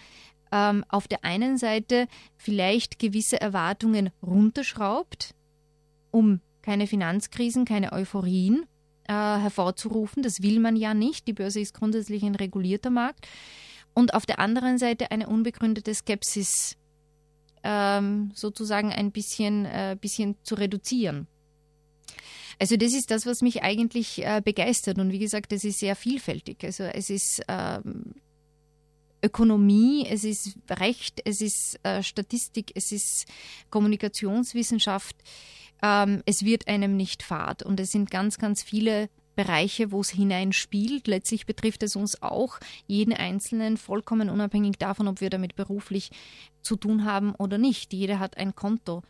ähm, 0.52 0.84
auf 0.90 1.08
der 1.08 1.24
einen 1.24 1.58
Seite 1.58 2.08
vielleicht 2.36 3.00
gewisse 3.00 3.40
Erwartungen 3.40 4.10
runterschraubt, 4.22 5.34
um 6.12 6.42
keine 6.62 6.88
Finanzkrisen, 6.88 7.66
keine 7.66 7.94
Euphorien 7.94 8.66
äh, 9.08 9.14
hervorzurufen. 9.14 10.24
Das 10.24 10.42
will 10.42 10.60
man 10.60 10.76
ja 10.76 10.94
nicht. 10.94 11.28
Die 11.28 11.34
Börse 11.34 11.60
ist 11.60 11.74
grundsätzlich 11.74 12.24
ein 12.24 12.36
regulierter 12.36 12.90
Markt. 12.90 13.28
Und 13.94 14.14
auf 14.14 14.26
der 14.26 14.40
anderen 14.40 14.78
Seite 14.78 15.12
eine 15.12 15.28
unbegründete 15.28 15.94
Skepsis 15.94 16.78
ähm, 17.64 18.32
sozusagen 18.36 18.92
ein 18.92 19.12
bisschen, 19.12 19.66
äh, 19.66 19.98
bisschen 20.00 20.36
zu 20.44 20.56
reduzieren. 20.56 21.28
Also 22.60 22.76
das 22.76 22.94
ist 22.94 23.10
das, 23.10 23.26
was 23.26 23.42
mich 23.42 23.64
eigentlich 23.64 24.24
äh, 24.24 24.42
begeistert. 24.44 25.00
Und 25.00 25.12
wie 25.12 25.20
gesagt, 25.20 25.54
es 25.54 25.64
ist 25.64 25.80
sehr 25.80 25.96
vielfältig. 25.96 26.64
Also 26.64 26.84
es 26.84 27.10
ist 27.10 27.42
ähm, 27.48 28.16
Ökonomie, 29.24 30.06
es 30.10 30.26
ist 30.26 30.58
Recht, 30.70 31.22
es 31.24 31.42
ist 31.42 31.80
äh, 31.84 32.04
Statistik, 32.04 32.72
es 32.76 32.92
ist 32.92 33.26
Kommunikationswissenschaft. 33.70 35.16
Ähm, 35.82 36.22
es 36.26 36.44
wird 36.44 36.68
einem 36.68 36.98
nicht 36.98 37.24
fad. 37.24 37.64
Und 37.64 37.80
es 37.80 37.92
sind 37.92 38.12
ganz, 38.12 38.38
ganz 38.38 38.62
viele 38.62 39.10
Bereiche, 39.40 39.94
wo 39.94 40.02
es 40.02 40.10
hineinspielt. 40.10 41.08
Letztlich 41.08 41.46
betrifft 41.46 41.82
es 41.84 41.96
uns 41.96 42.22
auch, 42.22 42.60
jeden 42.88 43.14
Einzelnen, 43.14 43.78
vollkommen 43.78 44.30
unabhängig 44.30 44.78
davon, 44.78 45.08
ob 45.08 45.22
wir 45.22 45.30
damit 45.30 45.56
beruflich 45.56 46.12
zu 46.62 46.76
tun 46.76 47.06
haben 47.06 47.34
oder 47.36 47.58
nicht. 47.58 47.94
Jeder 47.94 48.20
hat 48.20 48.36
ein 48.36 48.54
Konto. 48.54 49.02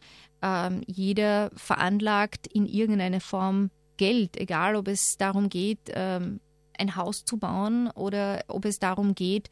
Ähm, 0.43 0.83
jeder 0.85 1.49
veranlagt 1.55 2.45
in 2.45 2.67
irgendeiner 2.67 3.21
Form 3.21 3.71
Geld, 3.97 4.37
egal 4.37 4.75
ob 4.75 4.87
es 4.87 5.17
darum 5.17 5.49
geht, 5.49 5.79
ähm, 5.95 6.41
ein 6.77 6.95
Haus 6.95 7.25
zu 7.25 7.37
bauen 7.37 7.89
oder 7.95 8.43
ob 8.49 8.65
es 8.65 8.77
darum 8.77 9.15
geht, 9.15 9.49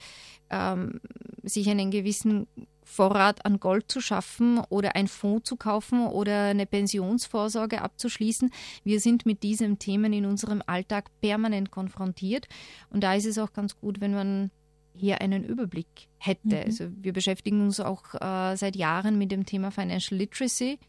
ähm, 0.51 1.01
sich 1.41 1.67
einen 1.69 1.89
gewissen 1.89 2.45
Vorrat 2.87 3.45
an 3.45 3.59
Gold 3.59 3.91
zu 3.91 3.99
schaffen 3.99 4.59
oder 4.69 4.95
ein 4.95 5.07
Fonds 5.07 5.47
zu 5.47 5.57
kaufen 5.57 6.07
oder 6.07 6.45
eine 6.45 6.65
Pensionsvorsorge 6.65 7.81
abzuschließen. 7.81 8.49
Wir 8.83 9.01
sind 9.01 9.25
mit 9.25 9.43
diesen 9.43 9.77
Themen 9.77 10.13
in 10.13 10.25
unserem 10.25 10.63
Alltag 10.65 11.11
permanent 11.21 11.69
konfrontiert 11.69 12.47
und 12.89 13.03
da 13.03 13.13
ist 13.13 13.25
es 13.25 13.37
auch 13.37 13.51
ganz 13.51 13.75
gut, 13.75 13.99
wenn 13.99 14.13
man 14.13 14.51
hier 14.95 15.21
einen 15.21 15.43
Überblick 15.43 16.07
hätte. 16.17 16.55
Mhm. 16.55 16.63
Also 16.65 16.85
wir 16.95 17.13
beschäftigen 17.13 17.61
uns 17.61 17.79
auch 17.79 18.15
äh, 18.15 18.55
seit 18.55 18.75
Jahren 18.75 19.17
mit 19.17 19.31
dem 19.31 19.45
Thema 19.45 19.69
Financial 19.69 20.17
Literacy, 20.17 20.79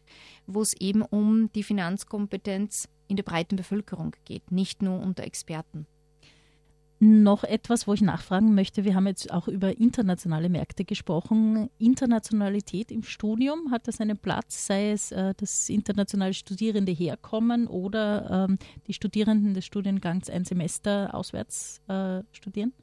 wo 0.47 0.61
es 0.61 0.73
eben 0.79 1.01
um 1.01 1.51
die 1.53 1.63
Finanzkompetenz 1.63 2.87
in 3.07 3.17
der 3.17 3.23
breiten 3.23 3.57
Bevölkerung 3.57 4.15
geht, 4.23 4.51
nicht 4.51 4.81
nur 4.81 4.99
unter 4.99 5.23
Experten. 5.23 5.85
Noch 7.01 7.45
etwas, 7.45 7.87
wo 7.87 7.93
ich 7.93 8.01
nachfragen 8.01 8.53
möchte. 8.55 8.83
Wir 8.83 8.93
haben 8.93 9.07
jetzt 9.07 9.31
auch 9.31 9.47
über 9.47 9.77
internationale 9.77 10.49
Märkte 10.49 10.83
gesprochen. 10.83 11.69
Internationalität 11.77 12.91
im 12.91 13.03
Studium, 13.03 13.71
hat 13.71 13.87
das 13.87 14.01
einen 14.01 14.17
Platz, 14.17 14.67
sei 14.67 14.91
es, 14.91 15.13
äh, 15.13 15.33
dass 15.37 15.69
internationale 15.69 16.33
Studierende 16.33 16.91
herkommen 16.91 17.67
oder 17.67 18.47
ähm, 18.49 18.57
die 18.87 18.93
Studierenden 18.93 19.53
des 19.53 19.65
Studiengangs 19.65 20.29
ein 20.29 20.43
Semester 20.43 21.15
auswärts 21.15 21.81
äh, 21.87 22.21
studieren? 22.33 22.73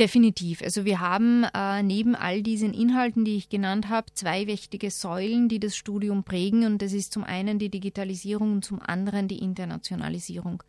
Definitiv. 0.00 0.60
Also 0.62 0.84
wir 0.84 0.98
haben 0.98 1.44
äh, 1.54 1.84
neben 1.84 2.16
all 2.16 2.42
diesen 2.42 2.74
Inhalten, 2.74 3.24
die 3.24 3.36
ich 3.36 3.50
genannt 3.50 3.88
habe, 3.88 4.06
zwei 4.14 4.48
wichtige 4.48 4.90
Säulen, 4.90 5.48
die 5.48 5.60
das 5.60 5.76
Studium 5.76 6.24
prägen. 6.24 6.64
Und 6.64 6.82
das 6.82 6.92
ist 6.92 7.12
zum 7.12 7.22
einen 7.22 7.60
die 7.60 7.68
Digitalisierung 7.68 8.54
und 8.54 8.64
zum 8.64 8.80
anderen 8.80 9.28
die 9.28 9.38
Internationalisierung. 9.38 10.64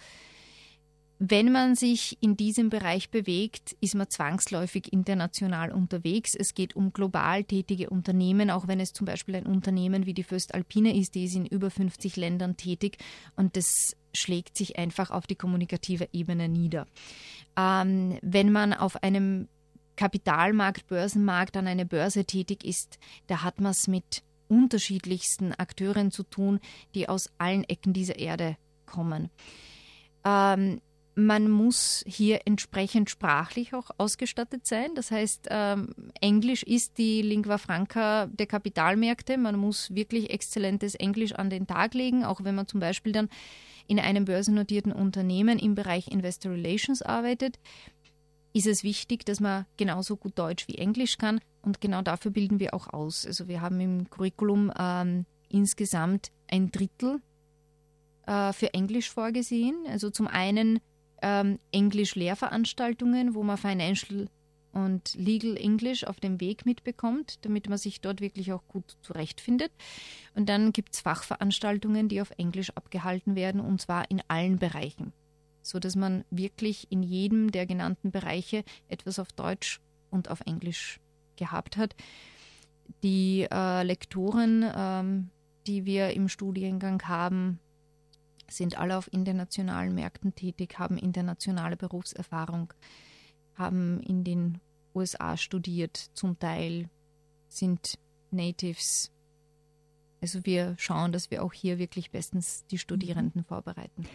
Wenn 1.23 1.51
man 1.51 1.75
sich 1.75 2.17
in 2.19 2.35
diesem 2.35 2.71
Bereich 2.71 3.11
bewegt, 3.11 3.77
ist 3.79 3.93
man 3.93 4.09
zwangsläufig 4.09 4.91
international 4.91 5.71
unterwegs. 5.71 6.33
Es 6.33 6.55
geht 6.55 6.75
um 6.75 6.93
global 6.93 7.43
tätige 7.43 7.91
Unternehmen, 7.91 8.49
auch 8.49 8.67
wenn 8.67 8.79
es 8.79 8.91
zum 8.91 9.05
Beispiel 9.05 9.35
ein 9.35 9.45
Unternehmen 9.45 10.07
wie 10.07 10.15
die 10.15 10.23
Föst 10.23 10.55
Alpine 10.55 10.97
ist, 10.97 11.13
die 11.13 11.25
ist 11.25 11.35
in 11.35 11.45
über 11.45 11.69
50 11.69 12.15
Ländern 12.15 12.57
tätig 12.57 12.97
und 13.35 13.55
das 13.55 13.95
schlägt 14.15 14.57
sich 14.57 14.79
einfach 14.79 15.11
auf 15.11 15.27
die 15.27 15.35
kommunikative 15.35 16.09
Ebene 16.11 16.49
nieder. 16.49 16.87
Ähm, 17.55 18.17
wenn 18.23 18.51
man 18.51 18.73
auf 18.73 19.03
einem 19.03 19.47
Kapitalmarkt, 19.97 20.87
Börsenmarkt 20.87 21.55
an 21.55 21.67
einer 21.67 21.85
Börse 21.85 22.25
tätig 22.25 22.65
ist, 22.65 22.97
da 23.27 23.43
hat 23.43 23.61
man 23.61 23.73
es 23.73 23.87
mit 23.87 24.23
unterschiedlichsten 24.47 25.53
Akteuren 25.53 26.09
zu 26.09 26.23
tun, 26.23 26.59
die 26.95 27.07
aus 27.07 27.29
allen 27.37 27.63
Ecken 27.65 27.93
dieser 27.93 28.17
Erde 28.17 28.57
kommen. 28.87 29.29
Ähm, 30.25 30.81
man 31.15 31.49
muss 31.49 32.03
hier 32.07 32.41
entsprechend 32.45 33.09
sprachlich 33.09 33.73
auch 33.73 33.91
ausgestattet 33.97 34.65
sein. 34.65 34.95
Das 34.95 35.11
heißt, 35.11 35.47
ähm, 35.49 35.89
Englisch 36.21 36.63
ist 36.63 36.97
die 36.97 37.21
Lingua 37.21 37.57
Franca 37.57 38.27
der 38.27 38.47
Kapitalmärkte. 38.47 39.37
Man 39.37 39.57
muss 39.57 39.93
wirklich 39.93 40.29
exzellentes 40.29 40.95
Englisch 40.95 41.33
an 41.33 41.49
den 41.49 41.67
Tag 41.67 41.93
legen, 41.93 42.23
auch 42.23 42.43
wenn 42.43 42.55
man 42.55 42.67
zum 42.67 42.79
Beispiel 42.79 43.11
dann 43.11 43.29
in 43.87 43.99
einem 43.99 44.25
börsennotierten 44.25 44.93
Unternehmen 44.93 45.59
im 45.59 45.75
Bereich 45.75 46.07
Investor 46.07 46.53
Relations 46.53 47.01
arbeitet. 47.01 47.59
Ist 48.53 48.67
es 48.67 48.83
wichtig, 48.83 49.25
dass 49.25 49.39
man 49.39 49.65
genauso 49.77 50.15
gut 50.15 50.37
Deutsch 50.37 50.67
wie 50.67 50.75
Englisch 50.75 51.17
kann 51.17 51.41
und 51.61 51.81
genau 51.81 52.01
dafür 52.01 52.31
bilden 52.31 52.59
wir 52.59 52.73
auch 52.73 52.91
aus. 52.91 53.25
Also 53.25 53.47
wir 53.47 53.61
haben 53.61 53.79
im 53.79 54.09
Curriculum 54.09 54.71
ähm, 54.77 55.25
insgesamt 55.49 56.31
ein 56.49 56.71
Drittel 56.71 57.21
äh, 58.25 58.53
für 58.53 58.73
Englisch 58.73 59.09
vorgesehen. 59.09 59.75
Also 59.87 60.09
zum 60.09 60.27
einen 60.27 60.79
ähm, 61.21 61.59
Englisch-Lehrveranstaltungen, 61.71 63.33
wo 63.35 63.43
man 63.43 63.57
Financial 63.57 64.27
und 64.73 65.15
Legal 65.15 65.57
English 65.57 66.03
auf 66.03 66.19
dem 66.19 66.39
Weg 66.39 66.65
mitbekommt, 66.65 67.45
damit 67.45 67.67
man 67.69 67.77
sich 67.77 68.01
dort 68.01 68.21
wirklich 68.21 68.53
auch 68.53 68.65
gut 68.67 68.95
zurechtfindet. 69.01 69.71
Und 70.33 70.47
dann 70.49 70.71
gibt 70.71 70.93
es 70.93 71.01
Fachveranstaltungen, 71.01 72.07
die 72.07 72.21
auf 72.21 72.31
Englisch 72.37 72.71
abgehalten 72.71 73.35
werden, 73.35 73.61
und 73.61 73.81
zwar 73.81 74.09
in 74.09 74.21
allen 74.27 74.59
Bereichen, 74.59 75.13
sodass 75.61 75.95
man 75.95 76.23
wirklich 76.29 76.87
in 76.89 77.03
jedem 77.03 77.51
der 77.51 77.65
genannten 77.65 78.11
Bereiche 78.11 78.63
etwas 78.87 79.19
auf 79.19 79.31
Deutsch 79.33 79.81
und 80.09 80.29
auf 80.29 80.41
Englisch 80.45 80.99
gehabt 81.35 81.77
hat. 81.77 81.95
Die 83.03 83.47
äh, 83.51 83.83
Lektoren, 83.83 84.65
ähm, 84.75 85.29
die 85.67 85.85
wir 85.85 86.11
im 86.11 86.27
Studiengang 86.27 87.01
haben, 87.07 87.59
sind 88.51 88.77
alle 88.77 88.97
auf 88.97 89.11
internationalen 89.11 89.95
Märkten 89.95 90.35
tätig, 90.35 90.77
haben 90.77 90.97
internationale 90.97 91.77
Berufserfahrung, 91.77 92.73
haben 93.55 94.01
in 94.01 94.23
den 94.23 94.59
USA 94.93 95.37
studiert, 95.37 95.97
zum 96.13 96.37
Teil 96.39 96.89
sind 97.47 97.97
Natives. 98.31 99.11
Also 100.21 100.45
wir 100.45 100.75
schauen, 100.77 101.11
dass 101.11 101.31
wir 101.31 101.43
auch 101.43 101.53
hier 101.53 101.79
wirklich 101.79 102.11
bestens 102.11 102.65
die 102.67 102.77
Studierenden 102.77 103.43
vorbereiten. 103.43 104.07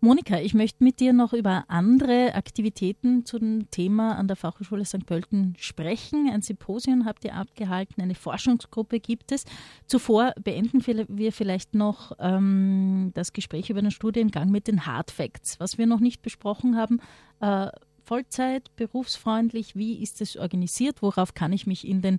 Monika, 0.00 0.38
ich 0.38 0.52
möchte 0.52 0.84
mit 0.84 1.00
dir 1.00 1.14
noch 1.14 1.32
über 1.32 1.64
andere 1.68 2.34
Aktivitäten 2.34 3.24
zu 3.24 3.38
dem 3.38 3.70
Thema 3.70 4.16
an 4.16 4.28
der 4.28 4.36
Fachhochschule 4.36 4.84
St. 4.84 5.06
Pölten 5.06 5.54
sprechen. 5.58 6.28
Ein 6.30 6.42
Symposium 6.42 7.06
habt 7.06 7.24
ihr 7.24 7.34
abgehalten, 7.34 8.02
eine 8.02 8.14
Forschungsgruppe 8.14 9.00
gibt 9.00 9.32
es. 9.32 9.44
Zuvor 9.86 10.34
beenden 10.42 10.84
wir 11.08 11.32
vielleicht 11.32 11.74
noch 11.74 12.12
ähm, 12.18 13.10
das 13.14 13.32
Gespräch 13.32 13.70
über 13.70 13.80
den 13.80 13.90
Studiengang 13.90 14.50
mit 14.50 14.68
den 14.68 14.84
Hard 14.84 15.10
Facts. 15.10 15.58
Was 15.60 15.78
wir 15.78 15.86
noch 15.86 16.00
nicht 16.00 16.20
besprochen 16.20 16.76
haben, 16.76 17.00
äh, 17.40 17.68
Vollzeit, 18.02 18.76
berufsfreundlich, 18.76 19.76
wie 19.76 20.00
ist 20.02 20.20
es 20.20 20.36
organisiert, 20.36 21.00
worauf 21.00 21.32
kann 21.32 21.52
ich 21.52 21.66
mich 21.66 21.88
in 21.88 22.02
den 22.02 22.18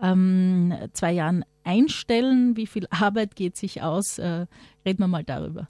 ähm, 0.00 0.72
zwei 0.92 1.12
Jahren 1.12 1.44
einstellen, 1.64 2.56
wie 2.56 2.66
viel 2.66 2.86
Arbeit 2.90 3.34
geht 3.34 3.56
sich 3.56 3.82
aus, 3.82 4.18
äh, 4.18 4.46
reden 4.84 5.00
wir 5.00 5.08
mal 5.08 5.24
darüber 5.24 5.68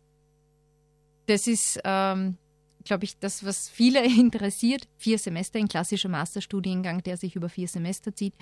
das 1.27 1.47
ist, 1.47 1.81
ähm, 1.85 2.37
glaube 2.85 3.05
ich, 3.05 3.19
das, 3.19 3.45
was 3.45 3.69
viele 3.69 4.05
interessiert. 4.19 4.89
Vier 4.97 5.19
Semester, 5.19 5.59
ein 5.59 5.69
klassischer 5.69 6.09
Masterstudiengang, 6.09 7.03
der 7.03 7.17
sich 7.17 7.37
über 7.37 7.49
vier 7.49 7.69
Semester 7.69 8.15
zieht. 8.15 8.35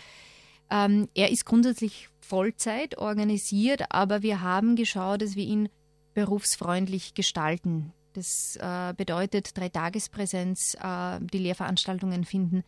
Ähm, 0.70 1.08
er 1.14 1.30
ist 1.30 1.44
grundsätzlich 1.44 2.08
Vollzeit 2.20 2.96
organisiert, 2.98 3.82
aber 3.90 4.22
wir 4.22 4.40
haben 4.40 4.76
geschaut, 4.76 5.20
dass 5.20 5.36
wir 5.36 5.44
ihn 5.44 5.68
berufsfreundlich 6.14 7.14
gestalten. 7.14 7.92
Das 8.14 8.56
äh, 8.56 8.94
bedeutet 8.96 9.58
drei 9.58 9.68
Tagespräsenz. 9.68 10.76
Äh, 10.80 11.18
die 11.20 11.38
Lehrveranstaltungen 11.38 12.24
finden 12.24 12.62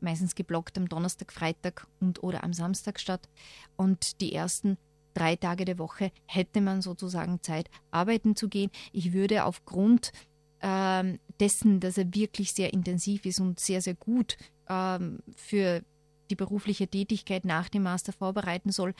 meistens 0.00 0.34
geblockt 0.34 0.78
am 0.78 0.88
Donnerstag, 0.88 1.32
Freitag 1.32 1.86
und 2.00 2.22
oder 2.22 2.44
am 2.44 2.52
Samstag 2.52 3.00
statt. 3.00 3.28
Und 3.76 4.20
die 4.20 4.32
ersten 4.32 4.78
drei 5.14 5.36
Tage 5.36 5.64
der 5.64 5.78
Woche 5.78 6.10
hätte 6.26 6.60
man 6.60 6.82
sozusagen 6.82 7.42
Zeit, 7.42 7.70
arbeiten 7.90 8.36
zu 8.36 8.48
gehen. 8.48 8.70
Ich 8.92 9.12
würde 9.12 9.44
aufgrund 9.44 10.12
ähm, 10.60 11.18
dessen, 11.40 11.80
dass 11.80 11.98
er 11.98 12.14
wirklich 12.14 12.52
sehr 12.52 12.72
intensiv 12.72 13.26
ist 13.26 13.40
und 13.40 13.60
sehr, 13.60 13.82
sehr 13.82 13.94
gut 13.94 14.36
ähm, 14.68 15.18
für 15.36 15.82
die 16.30 16.36
berufliche 16.36 16.88
Tätigkeit 16.88 17.44
nach 17.44 17.68
dem 17.68 17.82
Master 17.82 18.12
vorbereiten 18.12 18.70
soll, 18.70 18.94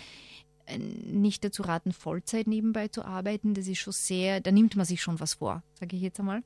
äh, 0.66 0.79
nicht 0.79 1.44
dazu 1.44 1.62
raten, 1.62 1.92
Vollzeit 1.92 2.46
nebenbei 2.46 2.88
zu 2.88 3.05
arbeiten. 3.05 3.55
Das 3.55 3.68
ist 3.68 3.79
schon 3.79 3.92
sehr, 3.92 4.40
da 4.40 4.51
nimmt 4.51 4.77
man 4.77 4.87
sich 4.87 5.01
schon 5.01 5.20
was 5.20 5.35
vor, 5.35 5.62
sage 5.75 5.96
ich 5.96 6.03
jetzt 6.03 6.18
einmal. 6.18 6.42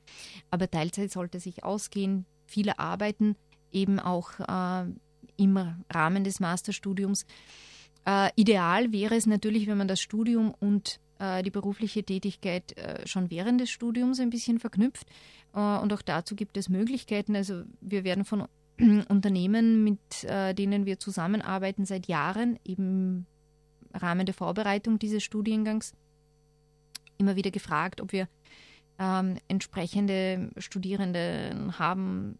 Aber 0.50 0.70
Teilzeit 0.70 1.10
sollte 1.10 1.40
sich 1.40 1.64
ausgehen. 1.64 2.26
Viele 2.44 2.78
arbeiten 2.78 3.36
eben 3.72 3.98
auch 3.98 4.30
äh, 4.40 4.86
im 5.36 5.84
Rahmen 5.90 6.24
des 6.24 6.40
Masterstudiums. 6.40 7.26
Äh, 8.06 8.30
ideal 8.36 8.92
wäre 8.92 9.16
es 9.16 9.26
natürlich, 9.26 9.66
wenn 9.66 9.78
man 9.78 9.88
das 9.88 10.00
Studium 10.00 10.54
und 10.58 11.00
äh, 11.18 11.42
die 11.42 11.50
berufliche 11.50 12.04
Tätigkeit 12.04 12.76
äh, 12.78 13.06
schon 13.06 13.30
während 13.30 13.60
des 13.60 13.70
Studiums 13.70 14.20
ein 14.20 14.30
bisschen 14.30 14.58
verknüpft. 14.58 15.06
Äh, 15.54 15.78
und 15.78 15.92
auch 15.92 16.02
dazu 16.02 16.36
gibt 16.36 16.56
es 16.56 16.68
Möglichkeiten. 16.68 17.34
Also 17.34 17.62
wir 17.80 18.04
werden 18.04 18.24
von 18.24 18.46
Unternehmen, 19.08 19.82
mit 19.82 20.24
äh, 20.24 20.54
denen 20.54 20.86
wir 20.86 20.98
zusammenarbeiten 20.98 21.84
seit 21.84 22.06
Jahren, 22.06 22.58
eben 22.64 23.26
im 23.92 24.00
Rahmen 24.00 24.26
der 24.26 24.34
Vorbereitung 24.34 24.98
dieses 24.98 25.24
Studiengangs, 25.24 25.94
immer 27.18 27.34
wieder 27.34 27.50
gefragt, 27.50 28.00
ob 28.00 28.12
wir 28.12 28.28
ähm, 28.98 29.38
entsprechende 29.48 30.50
Studierende 30.58 31.72
haben, 31.78 32.38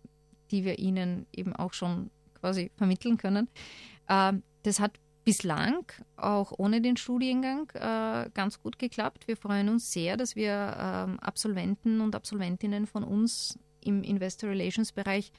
die 0.50 0.64
wir 0.64 0.78
ihnen 0.78 1.26
eben 1.32 1.56
auch 1.56 1.72
schon 1.72 2.10
quasi 2.38 2.70
vermitteln 2.76 3.16
können. 3.16 3.48
Ähm, 4.08 4.42
das 4.62 4.80
hat 4.80 4.98
bislang 5.26 5.84
auch 6.16 6.52
ohne 6.56 6.80
den 6.80 6.96
Studiengang 6.96 7.68
äh, 7.74 8.30
ganz 8.32 8.62
gut 8.62 8.78
geklappt. 8.78 9.26
Wir 9.26 9.36
freuen 9.36 9.68
uns 9.68 9.90
sehr, 9.90 10.16
dass 10.16 10.36
wir 10.36 10.76
ähm, 10.78 11.18
Absolventen 11.18 12.00
und 12.00 12.14
Absolventinnen 12.14 12.86
von 12.86 13.02
uns 13.02 13.58
im 13.80 14.04
Investor 14.04 14.50
Relations 14.50 14.92
Bereich 14.92 15.32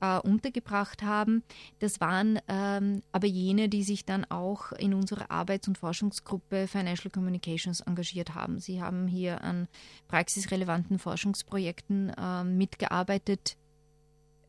äh, 0.00 0.18
untergebracht 0.18 1.02
haben. 1.02 1.42
Das 1.78 2.00
waren 2.00 2.38
ähm, 2.48 3.02
aber 3.12 3.26
jene, 3.26 3.68
die 3.68 3.82
sich 3.82 4.06
dann 4.06 4.24
auch 4.24 4.72
in 4.72 4.94
unserer 4.94 5.30
Arbeits- 5.30 5.68
und 5.68 5.76
Forschungsgruppe 5.76 6.66
Financial 6.66 7.10
Communications 7.10 7.80
engagiert 7.80 8.34
haben. 8.34 8.58
Sie 8.58 8.80
haben 8.80 9.08
hier 9.08 9.44
an 9.44 9.68
praxisrelevanten 10.08 10.98
Forschungsprojekten 10.98 12.14
äh, 12.18 12.44
mitgearbeitet, 12.44 13.58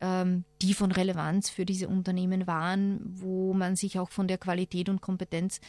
die 0.02 0.74
von 0.74 0.92
Relevanz 0.92 1.50
für 1.50 1.66
diese 1.66 1.86
Unternehmen 1.86 2.46
waren, 2.46 3.00
wo 3.04 3.52
man 3.52 3.76
sich 3.76 3.98
auch 3.98 4.08
von 4.08 4.28
der 4.28 4.38
Qualität 4.38 4.88
und 4.88 5.02
Kompetenz 5.02 5.60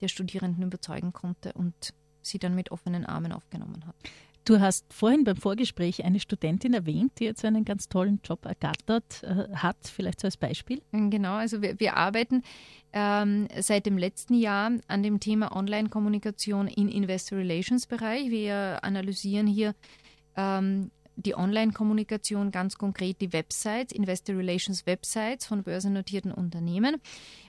der 0.00 0.06
Studierenden 0.06 0.62
überzeugen 0.62 1.12
konnte 1.12 1.52
und 1.54 1.74
sie 2.22 2.38
dann 2.38 2.54
mit 2.54 2.70
offenen 2.70 3.04
Armen 3.04 3.32
aufgenommen 3.32 3.84
hat. 3.86 3.96
Du 4.44 4.58
hast 4.58 4.92
vorhin 4.92 5.24
beim 5.24 5.36
Vorgespräch 5.36 6.04
eine 6.04 6.18
Studentin 6.18 6.72
erwähnt, 6.72 7.12
die 7.18 7.24
jetzt 7.24 7.44
einen 7.44 7.64
ganz 7.64 7.88
tollen 7.88 8.20
Job 8.24 8.46
ergattert 8.46 9.22
äh, 9.22 9.54
hat, 9.54 9.76
vielleicht 9.84 10.20
so 10.20 10.26
als 10.26 10.38
Beispiel. 10.38 10.80
Genau, 10.92 11.34
also 11.34 11.60
wir, 11.60 11.78
wir 11.78 11.96
arbeiten 11.96 12.42
ähm, 12.92 13.48
seit 13.58 13.84
dem 13.86 13.98
letzten 13.98 14.34
Jahr 14.34 14.72
an 14.88 15.02
dem 15.02 15.20
Thema 15.20 15.54
Online-Kommunikation 15.54 16.68
im 16.68 16.88
Investor 16.88 17.38
Relations 17.38 17.86
Bereich. 17.86 18.30
Wir 18.30 18.82
analysieren 18.82 19.46
hier 19.46 19.74
ähm, 20.36 20.90
die 21.20 21.36
Online-Kommunikation, 21.36 22.50
ganz 22.50 22.76
konkret 22.76 23.20
die 23.20 23.32
Websites, 23.32 23.92
Investor 23.92 24.36
Relations 24.36 24.86
Websites 24.86 25.46
von 25.46 25.62
börsennotierten 25.62 26.32
Unternehmen 26.32 26.96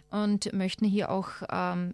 und 0.10 0.52
möchten 0.54 0.86
hier 0.86 1.10
auch 1.10 1.30
ähm, 1.52 1.94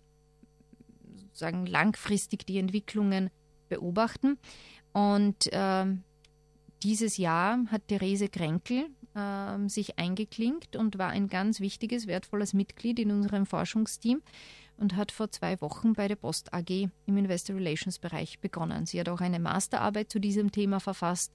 sozusagen 1.23 1.65
langfristig 1.65 2.45
die 2.45 2.57
Entwicklungen 2.57 3.29
beobachten. 3.69 4.37
Und 4.91 5.49
ähm, 5.51 6.03
dieses 6.83 7.17
Jahr 7.17 7.59
hat 7.67 7.87
Therese 7.87 8.29
Kränkel 8.29 8.87
ähm, 9.15 9.69
sich 9.69 9.97
eingeklinkt 9.99 10.75
und 10.75 10.97
war 10.97 11.09
ein 11.09 11.27
ganz 11.27 11.59
wichtiges, 11.59 12.07
wertvolles 12.07 12.53
Mitglied 12.53 12.99
in 12.99 13.11
unserem 13.11 13.45
Forschungsteam 13.45 14.21
und 14.77 14.95
hat 14.95 15.11
vor 15.11 15.31
zwei 15.31 15.59
Wochen 15.61 15.93
bei 15.93 16.07
der 16.07 16.15
Post 16.15 16.53
AG 16.53 16.89
im 17.05 17.17
Investor 17.17 17.55
Relations 17.55 17.99
Bereich 17.99 18.39
begonnen. 18.39 18.85
Sie 18.85 18.99
hat 18.99 19.09
auch 19.09 19.21
eine 19.21 19.39
Masterarbeit 19.39 20.11
zu 20.11 20.19
diesem 20.19 20.51
Thema 20.51 20.79
verfasst 20.79 21.33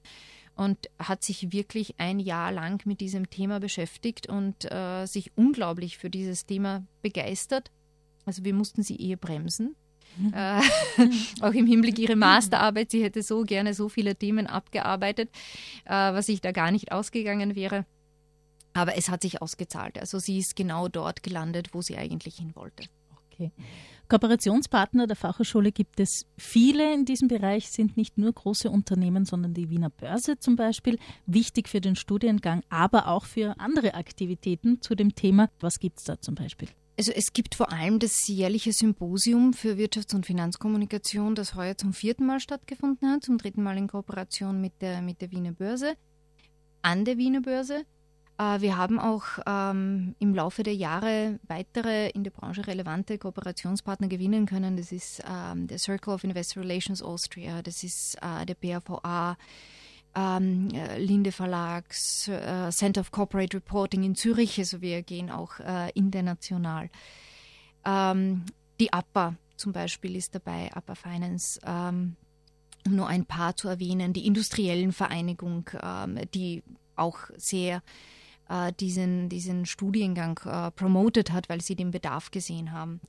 und 0.54 0.78
hat 0.98 1.24
sich 1.24 1.52
wirklich 1.52 1.94
ein 1.98 2.18
Jahr 2.18 2.52
lang 2.52 2.82
mit 2.86 3.00
diesem 3.00 3.30
Thema 3.30 3.60
beschäftigt 3.60 4.28
und 4.28 4.70
äh, 4.70 5.06
sich 5.06 5.32
unglaublich 5.34 5.98
für 5.98 6.10
dieses 6.10 6.46
Thema 6.46 6.84
begeistert. 7.00 7.70
Also 8.24 8.44
wir 8.44 8.54
mussten 8.54 8.82
sie 8.82 8.96
eher 8.96 9.16
bremsen. 9.16 9.74
Mhm. 10.16 10.32
Äh, 10.34 10.60
auch 11.40 11.52
im 11.52 11.66
Hinblick 11.66 11.98
ihre 11.98 12.16
Masterarbeit, 12.16 12.90
sie 12.90 13.02
hätte 13.02 13.22
so 13.22 13.42
gerne 13.42 13.74
so 13.74 13.88
viele 13.88 14.14
Themen 14.14 14.46
abgearbeitet, 14.46 15.30
äh, 15.84 15.90
was 15.90 16.28
ich 16.28 16.40
da 16.40 16.52
gar 16.52 16.70
nicht 16.70 16.92
ausgegangen 16.92 17.56
wäre. 17.56 17.86
Aber 18.74 18.96
es 18.96 19.08
hat 19.08 19.22
sich 19.22 19.42
ausgezahlt. 19.42 19.98
Also 19.98 20.18
sie 20.18 20.38
ist 20.38 20.56
genau 20.56 20.88
dort 20.88 21.22
gelandet, 21.22 21.70
wo 21.72 21.82
sie 21.82 21.96
eigentlich 21.96 22.36
hin 22.36 22.52
wollte. 22.54 22.84
Okay. 23.46 23.52
Kooperationspartner 24.08 25.06
der 25.06 25.16
Fachhochschule 25.16 25.72
gibt 25.72 25.98
es 25.98 26.26
viele 26.36 26.92
in 26.92 27.06
diesem 27.06 27.28
Bereich, 27.28 27.70
sind 27.70 27.96
nicht 27.96 28.18
nur 28.18 28.30
große 28.32 28.68
Unternehmen, 28.68 29.24
sondern 29.24 29.54
die 29.54 29.70
Wiener 29.70 29.88
Börse 29.88 30.38
zum 30.38 30.54
Beispiel. 30.54 30.98
Wichtig 31.24 31.68
für 31.68 31.80
den 31.80 31.96
Studiengang, 31.96 32.62
aber 32.68 33.08
auch 33.08 33.24
für 33.24 33.58
andere 33.58 33.94
Aktivitäten 33.94 34.82
zu 34.82 34.94
dem 34.94 35.14
Thema. 35.14 35.48
Was 35.60 35.78
gibt 35.78 35.98
es 35.98 36.04
da 36.04 36.20
zum 36.20 36.34
Beispiel? 36.34 36.68
Also 36.98 37.10
es 37.12 37.32
gibt 37.32 37.54
vor 37.54 37.72
allem 37.72 37.98
das 37.98 38.28
jährliche 38.28 38.72
Symposium 38.72 39.54
für 39.54 39.78
Wirtschafts- 39.78 40.14
und 40.14 40.26
Finanzkommunikation, 40.26 41.34
das 41.34 41.54
heuer 41.54 41.78
zum 41.78 41.94
vierten 41.94 42.26
Mal 42.26 42.38
stattgefunden 42.38 43.08
hat, 43.08 43.24
zum 43.24 43.38
dritten 43.38 43.62
Mal 43.62 43.78
in 43.78 43.88
Kooperation 43.88 44.60
mit 44.60 44.74
der, 44.82 45.00
mit 45.00 45.22
der 45.22 45.30
Wiener 45.30 45.52
Börse, 45.52 45.94
an 46.82 47.06
der 47.06 47.16
Wiener 47.16 47.40
Börse. 47.40 47.86
Äh, 48.42 48.60
wir 48.60 48.76
haben 48.76 48.98
auch 48.98 49.24
ähm, 49.46 50.14
im 50.18 50.34
Laufe 50.34 50.62
der 50.62 50.74
Jahre 50.74 51.38
weitere 51.46 52.10
in 52.10 52.24
der 52.24 52.30
Branche 52.30 52.66
relevante 52.66 53.18
Kooperationspartner 53.18 54.08
gewinnen 54.08 54.46
können. 54.46 54.76
Das 54.76 54.92
ist 54.92 55.22
ähm, 55.28 55.66
der 55.66 55.78
Circle 55.78 56.14
of 56.14 56.24
Investor 56.24 56.62
Relations 56.62 57.02
Austria, 57.02 57.62
das 57.62 57.84
ist 57.84 58.16
äh, 58.20 58.46
der 58.46 58.54
BAVA, 58.54 59.36
ähm, 60.14 60.68
äh, 60.74 60.98
Linde 60.98 61.32
Verlags, 61.32 62.28
äh, 62.28 62.70
Center 62.70 63.00
of 63.00 63.10
Corporate 63.10 63.56
Reporting 63.56 64.02
in 64.02 64.14
Zürich. 64.14 64.58
Also 64.58 64.80
wir 64.80 65.02
gehen 65.02 65.30
auch 65.30 65.58
äh, 65.60 65.90
international. 65.94 66.90
Ähm, 67.84 68.44
die 68.78 68.92
APA 68.92 69.36
zum 69.56 69.72
Beispiel 69.72 70.16
ist 70.16 70.34
dabei, 70.34 70.70
APA 70.72 70.94
Finance. 70.94 71.60
Ähm, 71.64 72.16
um 72.84 72.96
nur 72.96 73.06
ein 73.06 73.26
paar 73.26 73.54
zu 73.54 73.68
erwähnen, 73.68 74.12
die 74.12 74.26
industriellen 74.26 74.90
Vereinigung, 74.90 75.70
ähm, 75.80 76.18
die 76.34 76.64
auch 76.96 77.18
sehr 77.36 77.80
äh, 78.52 78.72
diesen, 78.72 79.28
diesen 79.28 79.66
Studiengang 79.66 80.38
äh, 80.44 80.70
promotet 80.70 81.32
hat, 81.32 81.48
weil 81.48 81.60
sie 81.60 81.74
den 81.74 81.90
Bedarf 81.90 82.30
gesehen 82.30 82.72
haben. 82.72 83.00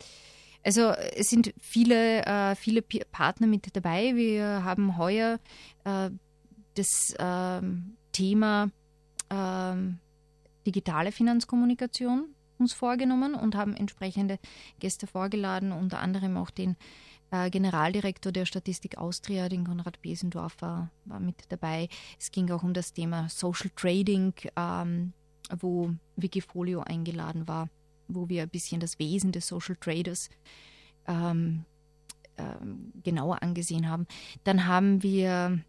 Also 0.64 0.92
es 0.92 1.30
sind 1.30 1.54
viele, 1.60 2.26
äh, 2.26 2.56
viele 2.56 2.82
Partner 2.82 3.48
mit 3.48 3.76
dabei. 3.76 4.16
Wir 4.16 4.64
haben 4.64 4.98
heuer 4.98 5.40
äh, 5.84 6.10
das 6.76 7.14
ähm, 7.20 7.98
Thema 8.14 8.70
ähm, 9.30 10.00
digitale 10.66 11.12
Finanzkommunikation 11.12 12.34
uns 12.58 12.72
vorgenommen 12.72 13.36
und 13.36 13.56
haben 13.56 13.76
entsprechende 13.76 14.40
Gäste 14.80 15.06
vorgeladen, 15.06 15.74
unter 15.74 16.00
anderem 16.00 16.38
auch 16.38 16.50
den 16.50 16.78
äh, 17.32 17.50
Generaldirektor 17.50 18.32
der 18.32 18.46
Statistik 18.46 18.98
Austria, 18.98 19.50
den 19.50 19.66
Konrad 19.66 20.02
Besendorfer, 20.02 20.90
war 21.04 21.20
mit 21.20 21.36
dabei. 21.50 21.90
Es 22.18 22.32
ging 22.32 22.50
auch 22.52 22.64
um 22.64 22.74
das 22.74 22.94
Thema 22.94 23.28
Social 23.28 23.72
Trading. 23.76 24.34
Ähm, 24.56 25.12
wo 25.60 25.92
Wikifolio 26.16 26.82
eingeladen 26.82 27.48
war, 27.48 27.70
wo 28.08 28.30
wir 28.30 28.44
ein 28.44 28.50
bisschen 28.50 28.80
das 28.80 29.00
Wesen 29.00 29.32
des 29.32 29.48
Social 29.48 29.76
Traders 29.76 30.30
ähm, 31.08 31.66
ähm, 32.38 32.92
genauer 33.04 33.44
angesehen 33.44 33.90
haben. 33.90 34.08
Dann 34.44 34.66
haben 34.66 35.04
wir 35.04 35.60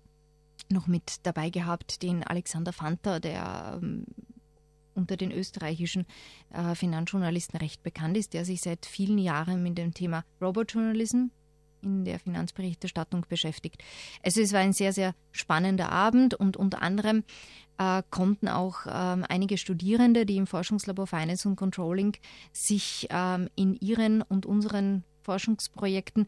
noch 0.70 0.86
mit 0.86 1.18
dabei 1.24 1.50
gehabt 1.50 2.02
den 2.02 2.24
Alexander 2.24 2.72
Fanta, 2.72 3.20
der 3.20 3.80
ähm, 3.82 4.06
unter 4.94 5.16
den 5.16 5.32
österreichischen 5.32 6.06
äh, 6.50 6.74
Finanzjournalisten 6.74 7.58
recht 7.58 7.82
bekannt 7.82 8.16
ist, 8.16 8.32
der 8.32 8.44
sich 8.44 8.60
seit 8.60 8.86
vielen 8.86 9.18
Jahren 9.18 9.62
mit 9.62 9.76
dem 9.76 9.92
Thema 9.92 10.24
Robotjournalism 10.40 11.26
in 11.84 12.04
der 12.04 12.18
Finanzberichterstattung 12.18 13.26
beschäftigt. 13.28 13.82
Also 14.22 14.40
es 14.40 14.52
war 14.52 14.60
ein 14.60 14.72
sehr, 14.72 14.92
sehr 14.92 15.14
spannender 15.30 15.90
Abend 15.90 16.34
und 16.34 16.56
unter 16.56 16.82
anderem 16.82 17.24
äh, 17.78 18.02
konnten 18.10 18.48
auch 18.48 18.86
ähm, 18.86 19.24
einige 19.28 19.58
Studierende, 19.58 20.26
die 20.26 20.36
im 20.36 20.46
Forschungslabor 20.46 21.06
Finance 21.06 21.48
und 21.48 21.56
Controlling 21.56 22.16
sich 22.52 23.06
ähm, 23.10 23.48
in 23.54 23.74
ihren 23.74 24.22
und 24.22 24.46
unseren 24.46 25.04
Forschungsprojekten 25.22 26.26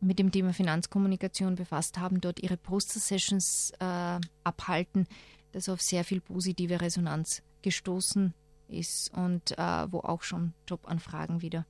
mit 0.00 0.18
dem 0.18 0.32
Thema 0.32 0.52
Finanzkommunikation 0.52 1.54
befasst 1.54 1.98
haben, 1.98 2.20
dort 2.20 2.42
ihre 2.42 2.56
Poster-Sessions 2.56 3.72
äh, 3.78 4.20
abhalten, 4.44 5.06
das 5.52 5.68
auf 5.68 5.80
sehr 5.80 6.04
viel 6.04 6.20
positive 6.20 6.80
Resonanz 6.80 7.42
gestoßen 7.62 8.34
ist 8.68 9.12
und 9.14 9.52
äh, 9.52 9.92
wo 9.92 10.00
auch 10.00 10.22
schon 10.22 10.54
Jobanfragen 10.68 11.40
wieder 11.42 11.66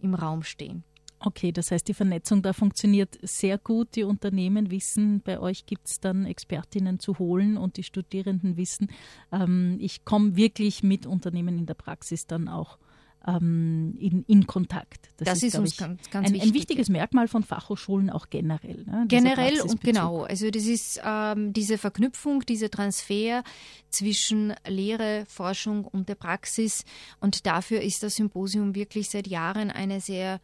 im 0.00 0.14
Raum 0.14 0.42
stehen. 0.42 0.84
Okay, 1.22 1.52
das 1.52 1.70
heißt, 1.70 1.86
die 1.86 1.94
Vernetzung 1.94 2.40
da 2.42 2.54
funktioniert 2.54 3.18
sehr 3.22 3.58
gut. 3.58 3.94
Die 3.94 4.04
Unternehmen 4.04 4.70
wissen, 4.70 5.20
bei 5.20 5.38
euch 5.38 5.66
gibt 5.66 5.88
es 5.88 6.00
dann 6.00 6.24
Expertinnen 6.24 6.98
zu 6.98 7.18
holen 7.18 7.58
und 7.58 7.76
die 7.76 7.82
Studierenden 7.82 8.56
wissen, 8.56 8.88
ähm, 9.30 9.76
ich 9.80 10.06
komme 10.06 10.36
wirklich 10.36 10.82
mit 10.82 11.06
Unternehmen 11.06 11.58
in 11.58 11.66
der 11.66 11.74
Praxis 11.74 12.26
dann 12.26 12.48
auch 12.48 12.78
ähm, 13.26 13.96
in, 13.98 14.24
in 14.24 14.46
Kontakt. 14.46 15.10
Das, 15.18 15.26
das 15.26 15.42
ist, 15.42 15.54
ist 15.54 15.58
uns 15.58 15.72
ich, 15.72 15.76
ganz, 15.76 16.10
ganz 16.10 16.28
ein, 16.28 16.34
wichtig. 16.34 16.48
ein 16.48 16.54
wichtiges 16.54 16.88
Merkmal 16.88 17.28
von 17.28 17.42
Fachhochschulen 17.42 18.08
auch 18.08 18.30
generell. 18.30 18.84
Ne? 18.84 19.04
Generell 19.08 19.60
und 19.60 19.82
genau. 19.82 20.22
Also 20.22 20.50
das 20.50 20.64
ist 20.64 21.00
ähm, 21.04 21.52
diese 21.52 21.76
Verknüpfung, 21.76 22.40
dieser 22.46 22.70
Transfer 22.70 23.42
zwischen 23.90 24.54
Lehre, 24.66 25.24
Forschung 25.28 25.84
und 25.84 26.08
der 26.08 26.14
Praxis. 26.14 26.84
Und 27.20 27.44
dafür 27.44 27.82
ist 27.82 28.02
das 28.02 28.16
Symposium 28.16 28.74
wirklich 28.74 29.10
seit 29.10 29.26
Jahren 29.26 29.70
eine 29.70 30.00
sehr 30.00 30.40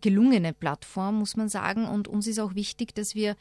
gelungene 0.00 0.52
Plattform, 0.52 1.18
muss 1.18 1.36
man 1.36 1.48
sagen. 1.48 1.86
Und 1.86 2.08
uns 2.08 2.26
ist 2.26 2.38
auch 2.38 2.54
wichtig, 2.54 2.94
dass 2.94 3.14
wir 3.14 3.36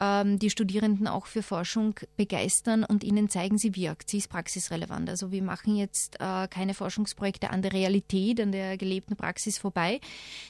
ähm, 0.00 0.38
die 0.38 0.50
Studierenden 0.50 1.08
auch 1.08 1.26
für 1.26 1.42
Forschung 1.42 1.94
begeistern 2.16 2.84
und 2.84 3.04
ihnen 3.04 3.28
zeigen, 3.28 3.58
sie 3.58 3.74
wirkt, 3.74 4.10
sie 4.10 4.18
ist 4.18 4.28
praxisrelevant. 4.28 5.08
Also 5.10 5.32
wir 5.32 5.42
machen 5.42 5.76
jetzt 5.76 6.16
äh, 6.20 6.48
keine 6.48 6.74
Forschungsprojekte 6.74 7.50
an 7.50 7.62
der 7.62 7.72
Realität, 7.72 8.40
an 8.40 8.52
der 8.52 8.76
gelebten 8.76 9.16
Praxis 9.16 9.58
vorbei, 9.58 10.00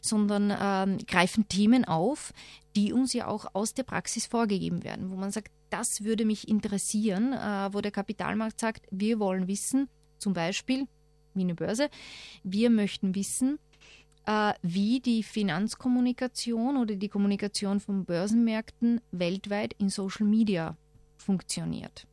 sondern 0.02 0.54
ähm, 0.60 0.98
greifen 1.06 1.48
Themen 1.48 1.84
auf, 1.84 2.32
die 2.76 2.92
uns 2.92 3.12
ja 3.12 3.26
auch 3.26 3.46
aus 3.54 3.74
der 3.74 3.84
Praxis 3.84 4.26
vorgegeben 4.26 4.84
werden, 4.84 5.10
wo 5.10 5.16
man 5.16 5.30
sagt, 5.30 5.50
das 5.70 6.04
würde 6.04 6.24
mich 6.24 6.48
interessieren, 6.48 7.32
äh, 7.32 7.72
wo 7.72 7.80
der 7.80 7.90
Kapitalmarkt 7.90 8.60
sagt, 8.60 8.86
wir 8.90 9.18
wollen 9.18 9.48
wissen, 9.48 9.88
zum 10.18 10.32
Beispiel, 10.32 10.86
wie 11.34 11.42
eine 11.42 11.54
Börse, 11.54 11.88
wir 12.42 12.70
möchten 12.70 13.14
wissen, 13.14 13.58
äh, 14.28 14.52
wie 14.60 15.00
die 15.00 15.22
Finanzkommunikation 15.22 16.76
oder 16.76 16.96
die 16.96 17.08
Kommunikation 17.08 17.80
von 17.80 18.04
Börsenmärkten 18.04 19.00
weltweit 19.10 19.74
in 19.78 19.88
Social 19.88 20.26
Media 20.26 20.76
funktioniert. 21.16 22.06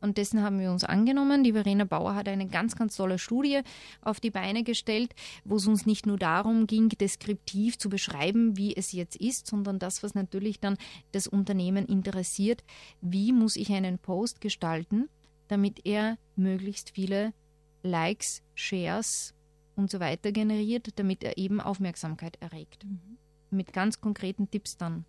Und 0.00 0.16
dessen 0.16 0.42
haben 0.42 0.60
wir 0.60 0.70
uns 0.70 0.84
angenommen. 0.84 1.42
Die 1.42 1.52
Verena 1.52 1.84
Bauer 1.84 2.14
hat 2.14 2.28
eine 2.28 2.46
ganz, 2.46 2.76
ganz 2.76 2.96
tolle 2.96 3.18
Studie 3.18 3.60
auf 4.00 4.20
die 4.20 4.30
Beine 4.30 4.62
gestellt, 4.62 5.12
wo 5.44 5.56
es 5.56 5.66
uns 5.66 5.86
nicht 5.86 6.06
nur 6.06 6.18
darum 6.18 6.68
ging, 6.68 6.88
deskriptiv 6.88 7.76
zu 7.78 7.90
beschreiben, 7.90 8.56
wie 8.56 8.74
es 8.76 8.92
jetzt 8.92 9.16
ist, 9.16 9.48
sondern 9.48 9.80
das, 9.80 10.04
was 10.04 10.14
natürlich 10.14 10.60
dann 10.60 10.78
das 11.10 11.26
Unternehmen 11.26 11.84
interessiert. 11.84 12.62
Wie 13.00 13.32
muss 13.32 13.56
ich 13.56 13.72
einen 13.72 13.98
Post 13.98 14.40
gestalten, 14.40 15.10
damit 15.48 15.84
er 15.84 16.16
möglichst 16.36 16.90
viele 16.90 17.34
Likes, 17.82 18.40
Shares 18.54 19.34
und 19.80 19.90
so 19.90 19.98
weiter 20.00 20.32
generiert, 20.32 20.88
damit 20.96 21.24
er 21.24 21.38
eben 21.38 21.60
Aufmerksamkeit 21.60 22.36
erregt. 22.40 22.84
Mhm. 22.84 23.18
Mit 23.50 23.72
ganz 23.72 24.00
konkreten 24.00 24.50
Tipps 24.50 24.76
dann 24.76 25.04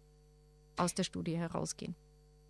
aus 0.77 0.95
der 0.95 1.03
Studie 1.03 1.37
herausgehen. 1.37 1.95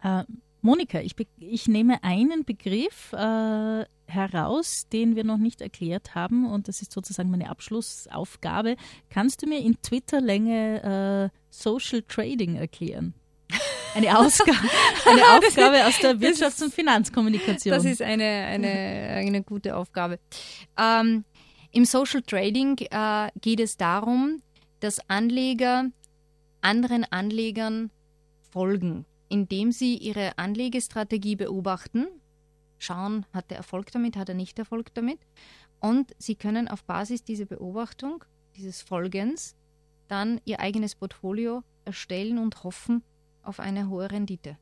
Äh, 0.02 0.24
Monika, 0.62 1.00
ich, 1.00 1.16
ich, 1.40 1.68
nehme 1.68 2.04
einen 2.04 2.46
Begriff 2.46 3.14
äh, 3.14 3.86
heraus, 4.06 4.88
den 4.94 5.16
wir 5.16 5.24
noch 5.24 5.38
nicht 5.38 5.60
erklärt 5.60 6.14
haben 6.14 6.50
und 6.50 6.68
das 6.68 6.82
ist 6.82 6.92
sozusagen 6.92 7.32
meine 7.32 7.50
Abschlussaufgabe. 7.50 8.76
Kannst 9.10 9.42
du 9.42 9.48
mir 9.48 9.60
in 9.60 9.82
Twitter-Länge 9.82 11.32
äh, 11.34 11.38
Social 11.50 12.04
Trading 12.04 12.56
erklären? 12.56 13.16
Eine, 13.96 14.18
Ausgabe, 14.18 14.58
eine 15.06 15.22
Aufgabe 15.38 15.86
aus 15.86 15.98
der 16.00 16.16
Wirtschafts- 16.16 16.64
und 16.64 16.74
Finanzkommunikation. 16.74 17.74
Das 17.74 17.84
ist 17.84 18.02
eine, 18.02 18.24
eine, 18.24 18.70
eine 18.70 19.44
gute 19.44 19.76
Aufgabe. 19.76 20.20
Ähm, 20.80 21.26
im 21.72 21.86
Social 21.86 22.22
Trading 22.22 22.78
äh, 22.90 23.30
geht 23.40 23.60
es 23.60 23.78
darum, 23.78 24.42
dass 24.80 25.00
Anleger 25.10 25.90
anderen 26.62 27.06
Anlegern 27.06 27.92
folgen, 28.52 29.06
indem 29.30 29.72
sie 29.72 29.98
ihre 29.98 30.38
Anlegestrategie 30.38 31.36
beobachten, 31.36 32.08
schauen, 32.78 33.26
hat 33.34 33.52
er 33.52 33.58
Erfolg 33.58 33.92
damit, 33.92 34.18
hat 34.18 34.30
er 34.30 34.36
nicht 34.36 34.60
Erfolg 34.60 34.94
damit. 34.94 35.20
Und 35.80 36.14
sie 36.18 36.36
können 36.36 36.68
auf 36.68 36.84
Basis 36.84 37.24
dieser 37.24 37.46
Beobachtung, 37.46 38.24
dieses 38.56 38.82
Folgens, 38.82 39.56
dann 40.08 40.42
ihr 40.46 40.60
eigenes 40.60 40.96
Portfolio 40.96 41.64
erstellen 41.86 42.38
und 42.38 42.64
hoffen 42.64 43.04
auf 43.42 43.60
eine 43.60 43.90
hohe 43.90 44.12
Rendite. 44.12 44.58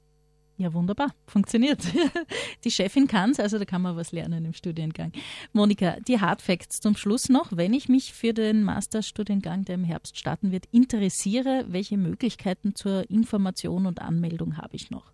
Ja, 0.60 0.74
wunderbar. 0.74 1.16
Funktioniert. 1.26 1.82
Die 2.66 2.72
Chefin 2.72 3.08
kann 3.08 3.32
es, 3.32 3.40
also 3.40 3.58
da 3.58 3.64
kann 3.64 3.82
man 3.82 3.96
was 3.96 4.12
lernen 4.12 4.44
im 4.44 4.52
Studiengang. 4.52 5.14
Monika, 5.54 5.96
die 6.06 6.20
Hard 6.20 6.42
Facts 6.42 6.82
zum 6.82 6.98
Schluss 6.98 7.30
noch. 7.30 7.56
Wenn 7.56 7.74
ich 7.74 7.88
mich 7.88 8.12
für 8.12 8.34
den 8.34 8.64
Masterstudiengang, 8.64 9.64
der 9.64 9.76
im 9.76 9.86
Herbst 9.86 10.20
starten 10.20 10.52
wird, 10.52 10.66
interessiere, 10.72 11.64
welche 11.70 11.96
Möglichkeiten 11.96 12.76
zur 12.76 13.10
Information 13.10 13.86
und 13.86 14.02
Anmeldung 14.02 14.58
habe 14.58 14.76
ich 14.76 14.92
noch? 14.92 15.14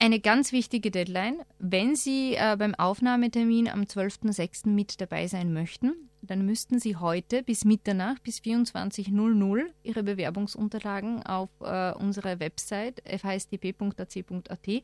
Eine 0.00 0.20
ganz 0.20 0.52
wichtige 0.52 0.92
Deadline, 0.92 1.42
wenn 1.58 1.96
Sie 1.96 2.34
äh, 2.34 2.56
beim 2.56 2.76
Aufnahmetermin 2.76 3.68
am 3.68 3.82
12.06. 3.82 4.68
mit 4.68 5.00
dabei 5.00 5.26
sein 5.26 5.52
möchten, 5.52 6.08
dann 6.22 6.46
müssten 6.46 6.78
Sie 6.78 6.94
heute 6.94 7.42
bis 7.42 7.64
Mitternacht, 7.64 8.22
bis 8.22 8.38
24.00 8.38 9.66
Ihre 9.82 10.02
Bewerbungsunterlagen 10.04 11.24
auf 11.24 11.50
äh, 11.60 11.92
unserer 11.94 12.38
Website 12.38 13.02
fhsdp.ac.at 13.06 14.82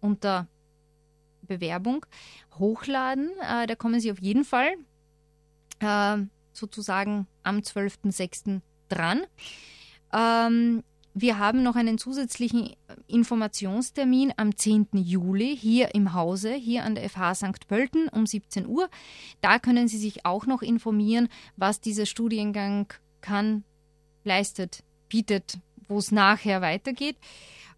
unter 0.00 0.46
Bewerbung 1.40 2.04
hochladen. 2.58 3.30
Äh, 3.40 3.66
da 3.66 3.74
kommen 3.76 3.98
Sie 3.98 4.12
auf 4.12 4.20
jeden 4.20 4.44
Fall 4.44 4.74
äh, 5.78 6.18
sozusagen 6.52 7.26
am 7.42 7.60
12.06. 7.60 8.60
dran. 8.90 9.22
Ähm, 10.12 10.82
wir 11.14 11.38
haben 11.38 11.62
noch 11.62 11.76
einen 11.76 11.98
zusätzlichen 11.98 12.74
Informationstermin 13.06 14.32
am 14.36 14.56
10. 14.56 14.88
Juli 14.92 15.56
hier 15.56 15.94
im 15.94 16.14
Hause, 16.14 16.54
hier 16.54 16.84
an 16.84 16.94
der 16.94 17.08
FH 17.08 17.34
St. 17.34 17.66
Pölten 17.66 18.08
um 18.08 18.26
17 18.26 18.66
Uhr. 18.66 18.88
Da 19.40 19.58
können 19.58 19.88
Sie 19.88 19.98
sich 19.98 20.24
auch 20.24 20.46
noch 20.46 20.62
informieren, 20.62 21.28
was 21.56 21.80
dieser 21.80 22.06
Studiengang 22.06 22.92
kann, 23.20 23.64
leistet, 24.24 24.84
bietet, 25.08 25.58
wo 25.88 25.98
es 25.98 26.12
nachher 26.12 26.60
weitergeht. 26.60 27.16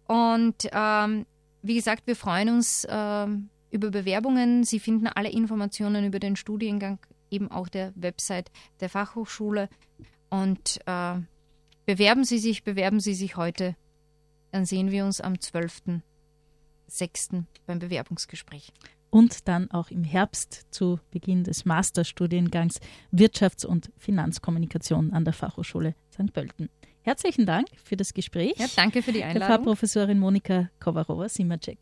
Und 0.07 0.69
ähm, 0.71 1.25
wie 1.63 1.75
gesagt, 1.75 2.05
wir 2.05 2.15
freuen 2.15 2.49
uns 2.49 2.85
ähm, 2.89 3.49
über 3.71 3.89
Bewerbungen. 3.89 4.63
Sie 4.63 4.79
finden 4.79 5.07
alle 5.07 5.31
Informationen 5.31 6.05
über 6.05 6.19
den 6.19 6.35
Studiengang 6.35 6.99
eben 7.31 7.49
auch 7.49 7.67
der 7.67 7.91
Website 7.95 8.51
der 8.79 8.89
Fachhochschule. 8.89 9.69
Und 10.29 10.79
äh, 10.85 11.15
Bewerben 11.85 12.23
Sie 12.23 12.37
sich, 12.37 12.63
bewerben 12.63 12.99
Sie 12.99 13.13
sich 13.13 13.35
heute. 13.35 13.75
Dann 14.51 14.65
sehen 14.65 14.91
wir 14.91 15.05
uns 15.05 15.19
am 15.19 15.33
12.06. 15.33 17.43
beim 17.65 17.79
Bewerbungsgespräch. 17.79 18.71
Und 19.09 19.47
dann 19.47 19.69
auch 19.69 19.91
im 19.91 20.03
Herbst 20.03 20.65
zu 20.71 20.99
Beginn 21.11 21.43
des 21.43 21.65
Masterstudiengangs 21.65 22.79
Wirtschafts- 23.11 23.65
und 23.65 23.91
Finanzkommunikation 23.97 25.13
an 25.13 25.23
der 25.23 25.33
Fachhochschule 25.33 25.95
St. 26.11 26.33
Pölten. 26.33 26.69
Herzlichen 27.01 27.45
Dank 27.45 27.67
für 27.83 27.97
das 27.97 28.13
Gespräch. 28.13 28.53
Ja, 28.57 28.67
danke 28.75 29.03
für 29.03 29.11
die 29.11 29.23
Einladung. 29.23 29.47
Der 29.47 29.57
Frau 29.57 29.63
Professorin 29.63 30.19
Monika 30.19 30.69
Kovarova-Simacek. 30.79 31.77